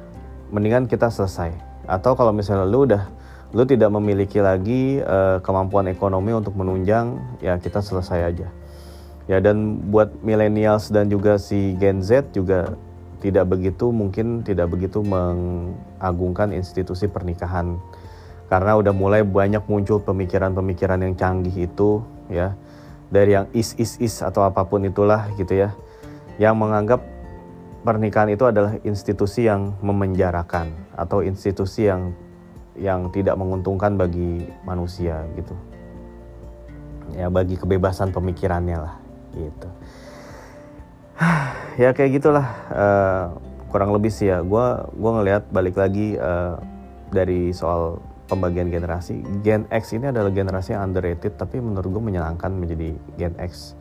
mendingan 0.52 0.86
kita 0.86 1.08
selesai. 1.08 1.56
Atau 1.88 2.14
kalau 2.14 2.36
misalnya 2.36 2.68
lu 2.68 2.86
udah 2.86 3.04
lu 3.50 3.66
tidak 3.66 3.90
memiliki 3.90 4.38
lagi 4.38 5.02
uh, 5.02 5.42
kemampuan 5.42 5.90
ekonomi 5.90 6.38
untuk 6.38 6.54
menunjang 6.54 7.18
ya 7.42 7.58
kita 7.58 7.82
selesai 7.82 8.30
aja 8.30 8.48
ya 9.26 9.38
dan 9.42 9.90
buat 9.90 10.22
millennials 10.22 10.94
dan 10.94 11.10
juga 11.10 11.42
si 11.42 11.74
Gen 11.82 12.06
Z 12.06 12.30
juga 12.30 12.78
tidak 13.26 13.50
begitu 13.50 13.90
mungkin 13.90 14.46
tidak 14.46 14.70
begitu 14.70 15.02
mengagungkan 15.02 16.54
institusi 16.54 17.10
pernikahan 17.10 17.82
karena 18.54 18.78
udah 18.78 18.94
mulai 18.94 19.22
banyak 19.26 19.62
muncul 19.66 20.02
pemikiran-pemikiran 20.02 21.02
yang 21.02 21.14
canggih 21.18 21.70
itu 21.70 22.06
ya 22.30 22.54
dari 23.10 23.34
yang 23.34 23.50
is 23.58 23.74
is 23.82 23.98
is 23.98 24.22
atau 24.22 24.45
apa 24.45 24.65
pun 24.65 24.86
itulah 24.86 25.30
gitu 25.38 25.58
ya 25.58 25.74
yang 26.39 26.56
menganggap 26.56 27.04
pernikahan 27.84 28.32
itu 28.32 28.48
adalah 28.48 28.76
institusi 28.86 29.48
yang 29.48 29.76
memenjarakan 29.84 30.72
atau 30.95 31.24
institusi 31.24 31.88
yang 31.89 32.15
yang 32.80 33.12
tidak 33.12 33.36
menguntungkan 33.36 34.00
bagi 34.00 34.48
manusia 34.63 35.28
gitu. 35.36 35.52
Ya 37.17 37.28
bagi 37.28 37.60
kebebasan 37.60 38.15
pemikirannya 38.15 38.78
lah 38.80 38.95
gitu. 39.36 39.69
Ya 41.80 41.95
kayak 41.95 42.19
gitulah 42.19 42.43
uh, 42.76 43.39
kurang 43.72 43.95
lebih 43.95 44.12
sih 44.12 44.28
ya. 44.28 44.43
Gue 44.43 44.84
gue 45.00 45.12
ngelihat 45.15 45.48
balik 45.48 45.80
lagi 45.80 46.19
uh, 46.19 46.60
dari 47.08 47.56
soal 47.56 48.04
pembagian 48.30 48.70
generasi. 48.70 49.26
Gen 49.42 49.65
X 49.74 49.98
ini 49.98 50.13
adalah 50.13 50.30
generasi 50.30 50.78
yang 50.78 50.94
underrated 50.94 51.34
tapi 51.36 51.58
menurut 51.58 51.89
gue 51.89 52.04
menyenangkan 52.13 52.54
menjadi 52.54 52.94
Gen 53.18 53.36
X. 53.42 53.74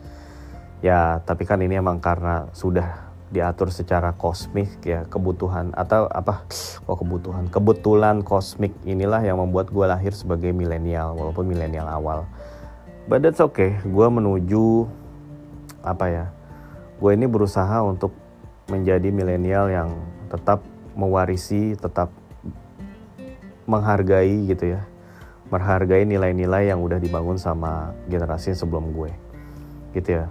Ya 0.81 1.21
tapi 1.21 1.45
kan 1.45 1.61
ini 1.61 1.77
emang 1.77 2.01
karena 2.01 2.49
sudah 2.57 3.13
diatur 3.29 3.69
secara 3.69 4.17
kosmik 4.17 4.81
ya 4.81 5.05
kebutuhan 5.05 5.69
atau 5.77 6.09
apa 6.09 6.49
oh 6.89 6.97
kebutuhan? 6.97 7.45
Kebetulan 7.53 8.25
kosmik 8.25 8.73
inilah 8.89 9.21
yang 9.21 9.37
membuat 9.37 9.69
gue 9.69 9.85
lahir 9.85 10.17
sebagai 10.17 10.49
milenial 10.49 11.13
walaupun 11.13 11.45
milenial 11.45 11.85
awal. 11.85 12.25
But 13.05 13.21
that's 13.21 13.39
okay 13.39 13.77
gue 13.85 14.07
menuju 14.09 14.89
apa 15.85 16.05
ya 16.11 16.25
gue 16.99 17.11
ini 17.15 17.29
berusaha 17.29 17.79
untuk 17.85 18.11
menjadi 18.67 19.09
milenial 19.13 19.71
yang 19.71 19.89
tetap 20.27 20.61
mewarisi 20.93 21.79
tetap 21.79 22.11
menghargai 23.69 24.49
gitu 24.49 24.73
ya. 24.73 24.81
Menghargai 25.53 26.05
nilai-nilai 26.09 26.73
yang 26.73 26.81
udah 26.81 26.97
dibangun 26.97 27.37
sama 27.37 27.93
generasi 28.09 28.57
sebelum 28.57 28.89
gue. 28.97 29.13
Gitu 29.93 30.17
ya. 30.17 30.25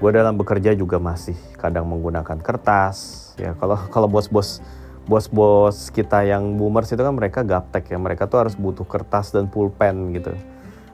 Gue 0.00 0.10
dalam 0.10 0.34
bekerja 0.34 0.74
juga 0.74 0.96
masih 0.98 1.36
kadang 1.60 1.86
menggunakan 1.86 2.40
kertas 2.42 3.30
ya. 3.38 3.54
Kalau 3.54 3.78
kalau 3.92 4.08
bos-bos 4.10 4.58
bos-bos 5.04 5.90
kita 5.90 6.22
yang 6.22 6.54
boomers 6.54 6.88
itu 6.94 7.02
kan 7.02 7.14
mereka 7.14 7.46
gaptek 7.46 7.90
ya. 7.90 7.98
Mereka 7.98 8.26
tuh 8.26 8.46
harus 8.46 8.54
butuh 8.54 8.86
kertas 8.86 9.30
dan 9.34 9.46
pulpen 9.50 10.14
gitu. 10.14 10.34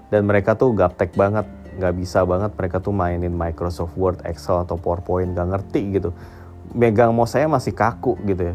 Dan 0.09 0.29
mereka 0.29 0.59
tuh 0.59 0.73
gaptek 0.77 1.17
banget. 1.17 1.45
Nggak 1.77 1.95
bisa 2.01 2.25
banget 2.25 2.57
mereka 2.57 2.81
tuh 2.81 2.97
mainin 2.97 3.37
Microsoft 3.37 3.95
Word, 4.01 4.25
Excel 4.25 4.65
atau 4.65 4.81
PowerPoint. 4.81 5.37
Nggak 5.37 5.49
ngerti 5.53 5.81
gitu. 6.01 6.11
Megang 6.73 7.13
mouse 7.13 7.37
saya 7.37 7.47
masih 7.47 7.77
kaku 7.77 8.17
gitu 8.25 8.51
ya. 8.51 8.55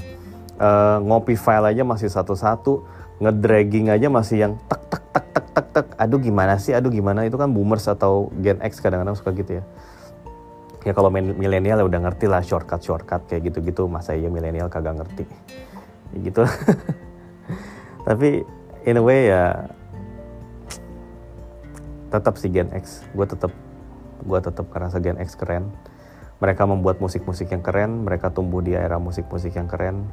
E, 0.57 0.69
ngopi 1.05 1.37
file 1.37 1.71
aja 1.71 1.85
masih 1.85 2.09
satu-satu 2.09 2.83
ngedragging 3.21 3.93
aja 3.93 4.09
masih 4.09 4.49
yang 4.49 4.53
tek 4.65 4.81
tek 4.89 5.03
tek 5.13 5.25
tek 5.29 5.47
tek 5.53 5.67
tek. 5.69 5.87
Aduh 6.01 6.17
gimana 6.17 6.57
sih? 6.57 6.73
Aduh 6.73 6.89
gimana? 6.89 7.23
Itu 7.23 7.37
kan 7.37 7.53
boomers 7.53 7.85
atau 7.85 8.33
Gen 8.41 8.57
X 8.65 8.81
kadang-kadang 8.81 9.13
suka 9.13 9.29
gitu 9.37 9.61
ya. 9.61 9.63
Ya 10.81 10.97
kalau 10.97 11.13
milenial 11.13 11.77
ya 11.77 11.85
udah 11.85 12.01
ngerti 12.09 12.25
lah 12.25 12.41
shortcut 12.41 12.81
shortcut 12.81 13.21
kayak 13.29 13.53
gitu-gitu. 13.53 13.85
Masa 13.85 14.17
iya 14.17 14.33
milenial 14.33 14.73
kagak 14.73 14.97
ngerti? 14.97 15.29
Ya 16.11 16.17
gitu. 16.25 16.43
Tapi 18.09 18.41
in 18.89 18.97
a 18.97 19.03
way 19.05 19.29
ya 19.29 19.69
tetap 22.09 22.41
si 22.41 22.49
Gen 22.49 22.73
X. 22.73 23.05
Gue 23.13 23.29
tetap 23.29 23.53
gue 24.25 24.39
tetap 24.41 24.65
kerasa 24.73 24.97
Gen 24.97 25.21
X 25.21 25.37
keren. 25.37 25.69
Mereka 26.41 26.65
membuat 26.65 26.97
musik-musik 26.97 27.53
yang 27.53 27.61
keren 27.61 28.01
mereka 28.01 28.33
tumbuh 28.33 28.65
di 28.65 28.73
era 28.73 28.97
musik-musik 28.97 29.53
yang 29.53 29.69
keren. 29.69 30.09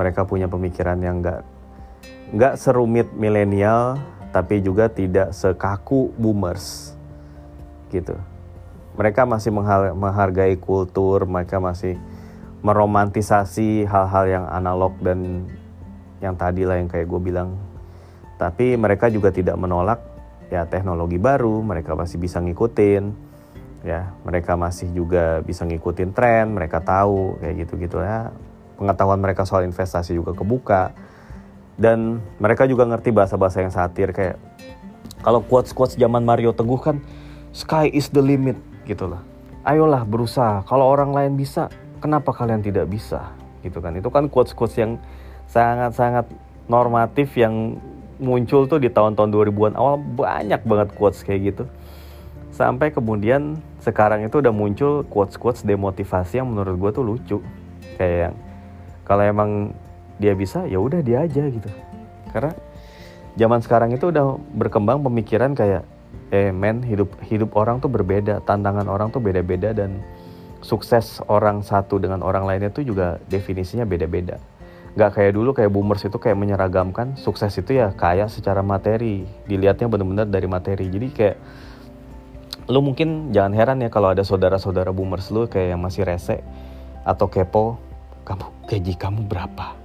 Mereka 0.00 0.24
punya 0.24 0.48
pemikiran 0.48 0.96
yang 1.04 1.20
nggak 1.20 1.59
nggak 2.34 2.54
serumit 2.58 3.10
milenial 3.16 3.98
tapi 4.30 4.62
juga 4.62 4.86
tidak 4.86 5.34
sekaku 5.34 6.14
boomers 6.14 6.94
gitu 7.90 8.14
mereka 9.00 9.24
masih 9.24 9.48
menghargai 9.96 10.60
kultur, 10.60 11.24
mereka 11.24 11.56
masih 11.56 11.96
meromantisasi 12.60 13.88
hal-hal 13.88 14.24
yang 14.28 14.44
analog 14.52 14.92
dan 15.00 15.48
yang 16.20 16.36
tadi 16.36 16.68
lah 16.68 16.76
yang 16.76 16.90
kayak 16.90 17.08
gue 17.08 17.20
bilang. 17.22 17.56
Tapi 18.36 18.76
mereka 18.76 19.08
juga 19.08 19.32
tidak 19.32 19.56
menolak 19.56 20.04
ya 20.52 20.68
teknologi 20.68 21.16
baru, 21.16 21.64
mereka 21.64 21.96
masih 21.96 22.20
bisa 22.20 22.44
ngikutin. 22.44 23.32
Ya, 23.80 24.12
mereka 24.28 24.60
masih 24.60 24.92
juga 24.92 25.40
bisa 25.40 25.64
ngikutin 25.64 26.12
tren, 26.12 26.52
mereka 26.52 26.84
tahu 26.84 27.40
kayak 27.40 27.64
gitu-gitu 27.64 28.04
ya. 28.04 28.28
Pengetahuan 28.76 29.16
mereka 29.16 29.48
soal 29.48 29.64
investasi 29.64 30.12
juga 30.12 30.36
kebuka. 30.36 30.92
Dan 31.80 32.20
mereka 32.36 32.68
juga 32.68 32.84
ngerti 32.84 33.08
bahasa-bahasa 33.08 33.64
yang 33.64 33.72
satir 33.72 34.12
kayak 34.12 34.36
kalau 35.24 35.40
quotes-quotes 35.40 35.96
zaman 35.96 36.20
Mario 36.20 36.52
Teguh 36.52 36.80
kan 36.80 37.00
sky 37.56 37.88
is 37.88 38.12
the 38.12 38.20
limit 38.20 38.60
gitu 38.84 39.08
lah 39.08 39.24
ayolah 39.64 40.02
berusaha. 40.08 40.64
Kalau 40.64 40.88
orang 40.88 41.12
lain 41.12 41.32
bisa 41.36 41.68
kenapa 42.00 42.32
kalian 42.32 42.64
tidak 42.64 42.88
bisa? 42.88 43.32
Gitu 43.60 43.78
kan. 43.80 43.96
Itu 43.96 44.08
kan 44.08 44.32
quotes-quotes 44.32 44.76
yang 44.80 44.96
sangat-sangat 45.50 46.30
normatif 46.70 47.34
yang 47.36 47.76
muncul 48.20 48.68
tuh 48.68 48.80
di 48.80 48.88
tahun-tahun 48.88 49.30
2000-an 49.32 49.74
awal. 49.76 50.00
Banyak 50.00 50.64
banget 50.64 50.88
quotes 50.96 51.20
kayak 51.24 51.54
gitu. 51.54 51.64
Sampai 52.50 52.92
kemudian 52.92 53.60
sekarang 53.80 54.26
itu 54.26 54.40
udah 54.40 54.52
muncul 54.52 55.04
quotes-quotes 55.08 55.64
demotivasi 55.64 56.40
yang 56.40 56.48
menurut 56.48 56.76
gue 56.76 56.90
tuh 56.92 57.04
lucu. 57.04 57.38
Kayak 57.96 58.32
yang 58.32 58.34
kalau 59.04 59.24
emang 59.26 59.50
dia 60.20 60.36
bisa 60.36 60.68
ya 60.68 60.76
udah 60.76 61.00
dia 61.00 61.24
aja 61.24 61.48
gitu. 61.48 61.66
Karena 62.30 62.52
zaman 63.34 63.64
sekarang 63.64 63.90
itu 63.96 64.12
udah 64.12 64.36
berkembang 64.54 65.00
pemikiran 65.00 65.56
kayak 65.56 65.82
eh 66.30 66.54
men 66.54 66.84
hidup 66.84 67.10
hidup 67.26 67.56
orang 67.58 67.82
tuh 67.82 67.90
berbeda 67.90 68.44
tantangan 68.44 68.86
orang 68.86 69.10
tuh 69.10 69.18
beda-beda 69.18 69.74
dan 69.74 69.98
sukses 70.60 71.24
orang 71.26 71.64
satu 71.64 71.96
dengan 71.96 72.20
orang 72.20 72.44
lainnya 72.44 72.68
tuh 72.68 72.84
juga 72.84 73.16
definisinya 73.32 73.88
beda-beda. 73.88 74.36
Nggak 74.94 75.10
kayak 75.16 75.32
dulu 75.32 75.50
kayak 75.56 75.72
boomers 75.72 76.04
itu 76.04 76.18
kayak 76.20 76.36
menyeragamkan 76.36 77.16
sukses 77.16 77.50
itu 77.56 77.80
ya 77.80 77.96
kaya 77.96 78.28
secara 78.28 78.60
materi 78.60 79.24
dilihatnya 79.48 79.88
benar-benar 79.88 80.28
dari 80.28 80.46
materi. 80.50 80.86
Jadi 80.92 81.08
kayak 81.10 81.36
lu 82.70 82.84
mungkin 82.84 83.34
jangan 83.34 83.56
heran 83.56 83.82
ya 83.82 83.88
kalau 83.90 84.12
ada 84.12 84.22
saudara-saudara 84.22 84.92
boomers 84.94 85.32
lu 85.32 85.48
kayak 85.48 85.74
yang 85.74 85.80
masih 85.82 86.06
rese 86.06 86.44
atau 87.02 87.26
kepo 87.26 87.80
kamu 88.22 88.46
gaji 88.68 88.94
kamu 88.94 89.26
berapa 89.26 89.79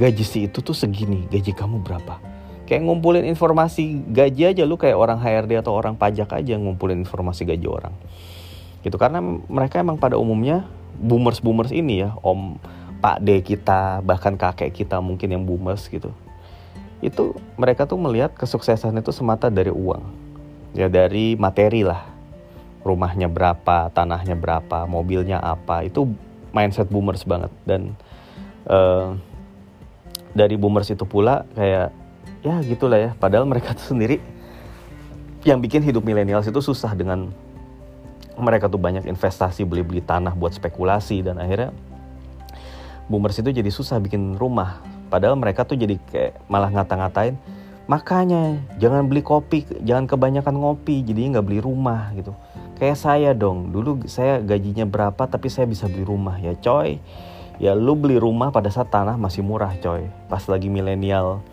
gaji 0.00 0.24
si 0.24 0.38
itu 0.48 0.64
tuh 0.64 0.72
segini 0.72 1.28
gaji 1.28 1.52
kamu 1.52 1.84
berapa? 1.84 2.16
Kayak 2.64 2.88
ngumpulin 2.88 3.28
informasi 3.28 4.00
gaji 4.08 4.56
aja 4.56 4.62
lu 4.64 4.80
kayak 4.80 4.96
orang 4.96 5.20
HRD 5.20 5.60
atau 5.60 5.76
orang 5.76 6.00
pajak 6.00 6.32
aja 6.32 6.56
ngumpulin 6.56 7.04
informasi 7.04 7.44
gaji 7.44 7.68
orang. 7.68 7.92
Gitu 8.80 8.96
karena 8.96 9.20
mereka 9.52 9.76
emang 9.84 10.00
pada 10.00 10.16
umumnya 10.16 10.64
boomers 10.96 11.44
boomers 11.44 11.68
ini 11.68 12.08
ya 12.08 12.16
om 12.24 12.56
Pak 13.00 13.24
D 13.24 13.40
kita 13.44 14.04
bahkan 14.04 14.36
kakek 14.36 14.72
kita 14.72 15.00
mungkin 15.04 15.28
yang 15.32 15.44
boomers 15.44 15.88
gitu. 15.92 16.12
Itu 17.00 17.36
mereka 17.56 17.84
tuh 17.88 17.96
melihat 17.96 18.32
kesuksesan 18.36 18.96
itu 19.00 19.12
semata 19.12 19.48
dari 19.52 19.72
uang. 19.72 20.04
Ya 20.76 20.88
dari 20.88 21.36
materi 21.36 21.84
lah. 21.84 22.04
Rumahnya 22.80 23.28
berapa 23.28 23.92
tanahnya 23.92 24.36
berapa 24.36 24.84
mobilnya 24.84 25.40
apa. 25.40 25.84
Itu 25.84 26.12
mindset 26.52 26.92
boomers 26.92 27.24
banget. 27.24 27.52
Dan 27.64 27.96
uh, 28.68 29.16
dari 30.32 30.54
boomers 30.54 30.90
itu 30.90 31.02
pula 31.06 31.46
kayak 31.54 31.90
ya 32.40 32.54
gitulah 32.64 32.98
ya. 32.98 33.10
Padahal 33.16 33.46
mereka 33.46 33.74
tuh 33.74 33.96
sendiri 33.96 34.22
yang 35.44 35.58
bikin 35.58 35.80
hidup 35.80 36.04
milenial 36.04 36.44
itu 36.44 36.60
susah 36.60 36.92
dengan 36.92 37.32
mereka 38.40 38.68
tuh 38.68 38.80
banyak 38.80 39.04
investasi 39.04 39.68
beli-beli 39.68 40.00
tanah 40.00 40.32
buat 40.32 40.56
spekulasi 40.56 41.20
dan 41.24 41.36
akhirnya 41.36 41.72
boomers 43.08 43.36
itu 43.40 43.52
jadi 43.52 43.68
susah 43.68 44.00
bikin 44.00 44.36
rumah. 44.36 44.80
Padahal 45.10 45.34
mereka 45.34 45.66
tuh 45.66 45.74
jadi 45.74 45.98
kayak 46.10 46.46
malah 46.46 46.70
ngata-ngatain 46.70 47.34
makanya 47.90 48.54
jangan 48.78 49.10
beli 49.10 49.18
kopi 49.18 49.66
jangan 49.82 50.06
kebanyakan 50.06 50.54
ngopi 50.62 51.02
jadi 51.02 51.34
nggak 51.34 51.46
beli 51.46 51.58
rumah 51.58 52.14
gitu. 52.14 52.32
Kayak 52.78 52.96
saya 52.96 53.30
dong 53.36 53.74
dulu 53.74 54.06
saya 54.06 54.40
gajinya 54.40 54.86
berapa 54.86 55.26
tapi 55.26 55.50
saya 55.50 55.66
bisa 55.66 55.90
beli 55.90 56.06
rumah 56.06 56.38
ya 56.38 56.54
coy 56.56 57.02
ya 57.60 57.76
lu 57.76 57.92
beli 57.92 58.16
rumah 58.16 58.48
pada 58.48 58.72
saat 58.72 58.88
tanah 58.88 59.20
masih 59.20 59.44
murah 59.44 59.76
coy. 59.78 60.08
Pas 60.32 60.40
lagi 60.48 60.72
milenial 60.72 61.44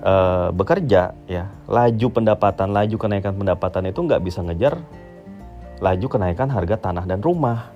uh, 0.00 0.48
bekerja 0.50 1.12
ya 1.28 1.52
laju 1.68 2.06
pendapatan 2.08 2.72
laju 2.72 2.96
kenaikan 2.96 3.36
pendapatan 3.36 3.92
itu 3.92 4.00
nggak 4.00 4.24
bisa 4.24 4.40
ngejar 4.40 4.80
laju 5.84 6.06
kenaikan 6.08 6.48
harga 6.48 6.90
tanah 6.90 7.04
dan 7.04 7.20
rumah. 7.20 7.70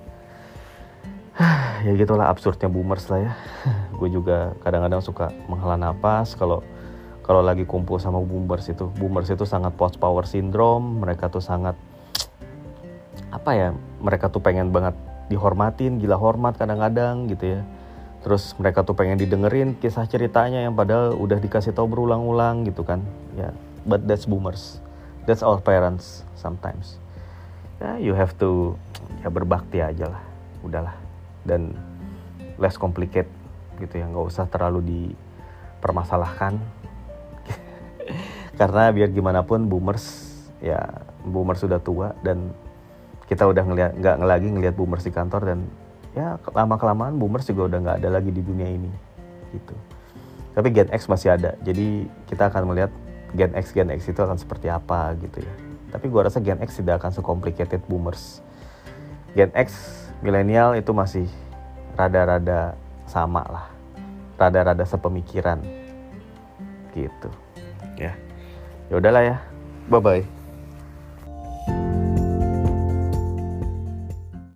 Ya 1.79 1.95
gitulah 1.95 2.27
absurdnya 2.27 2.67
boomers 2.67 3.07
lah 3.07 3.23
ya. 3.23 3.33
Gue 3.95 4.11
juga 4.11 4.51
kadang-kadang 4.59 4.99
suka 4.99 5.31
menghela 5.47 5.79
nafas 5.79 6.35
kalau 6.35 6.59
kalau 7.23 7.39
lagi 7.39 7.63
kumpul 7.63 7.95
sama 7.95 8.19
boomers 8.19 8.67
itu. 8.67 8.91
Boomers 8.99 9.31
itu 9.31 9.47
sangat 9.47 9.71
post 9.79 9.95
power 9.95 10.27
syndrome 10.27 10.99
mereka 10.99 11.31
tuh 11.31 11.39
sangat 11.39 11.79
apa 13.37 13.51
ya 13.55 13.71
mereka 14.03 14.27
tuh 14.27 14.43
pengen 14.43 14.75
banget 14.75 14.91
dihormatin 15.29 16.01
gila 16.01 16.17
hormat 16.17 16.57
kadang-kadang 16.57 17.29
gitu 17.29 17.57
ya. 17.57 17.61
Terus 18.19 18.51
mereka 18.59 18.83
tuh 18.83 18.97
pengen 18.97 19.15
didengerin 19.15 19.79
kisah 19.79 20.03
ceritanya 20.09 20.59
yang 20.65 20.75
padahal 20.75 21.15
udah 21.15 21.39
dikasih 21.39 21.71
tahu 21.71 21.87
berulang-ulang 21.87 22.67
gitu 22.67 22.83
kan. 22.83 22.99
Ya 23.37 23.55
but 23.87 24.03
that's 24.09 24.27
boomers. 24.27 24.83
That's 25.23 25.45
our 25.45 25.61
parents 25.61 26.27
sometimes. 26.35 26.99
Ya 27.79 27.95
you 28.01 28.17
have 28.17 28.35
to 28.43 28.75
ya 29.23 29.31
berbakti 29.31 29.79
aja 29.79 30.11
lah. 30.11 30.23
Udahlah. 30.65 30.97
Dan 31.47 31.77
less 32.59 32.75
complicated 32.75 33.29
gitu 33.79 34.01
ya. 34.01 34.05
Nggak 34.09 34.25
usah 34.35 34.45
terlalu 34.51 34.83
dipermasalahkan. 34.83 36.59
Karena 38.59 38.91
biar 38.91 39.13
gimana 39.15 39.47
pun 39.47 39.63
boomers 39.71 40.27
ya 40.59 41.07
boomers 41.23 41.63
sudah 41.63 41.79
tua 41.79 42.11
dan 42.19 42.51
kita 43.29 43.45
udah 43.45 43.61
ngeliat 43.61 43.91
nggak 43.93 44.15
lagi 44.25 44.49
ngelihat 44.49 44.73
boomers 44.73 45.05
di 45.05 45.13
kantor 45.13 45.53
dan 45.53 45.59
ya 46.17 46.41
lama 46.57 46.75
kelamaan 46.81 47.21
boomers 47.21 47.45
juga 47.45 47.69
udah 47.69 47.79
nggak 47.85 47.97
ada 48.01 48.09
lagi 48.17 48.33
di 48.33 48.41
dunia 48.41 48.65
ini 48.65 48.89
gitu. 49.53 49.77
Tapi 50.57 50.73
Gen 50.73 50.89
X 50.89 51.05
masih 51.05 51.37
ada 51.37 51.53
jadi 51.61 52.09
kita 52.25 52.49
akan 52.49 52.73
melihat 52.73 52.89
Gen 53.37 53.53
X 53.53 53.69
Gen 53.77 53.93
X 53.93 54.09
itu 54.09 54.17
akan 54.17 54.41
seperti 54.41 54.73
apa 54.73 55.13
gitu 55.21 55.45
ya. 55.45 55.53
Tapi 55.93 56.09
gua 56.09 56.25
rasa 56.25 56.41
Gen 56.41 56.57
X 56.65 56.81
tidak 56.81 57.05
akan 57.05 57.13
secomplicated 57.13 57.85
boomers. 57.85 58.41
Gen 59.37 59.53
X 59.53 59.77
milenial 60.25 60.73
itu 60.73 60.89
masih 60.89 61.29
rada-rada 61.93 62.73
sama 63.05 63.45
lah 63.45 63.69
rada-rada 64.41 64.89
sepemikiran 64.89 65.61
gitu. 66.97 67.29
Ya 67.93 68.17
ya 68.89 68.97
udahlah 68.97 69.21
ya. 69.21 69.37
Bye 69.85 70.01
bye 70.01 70.38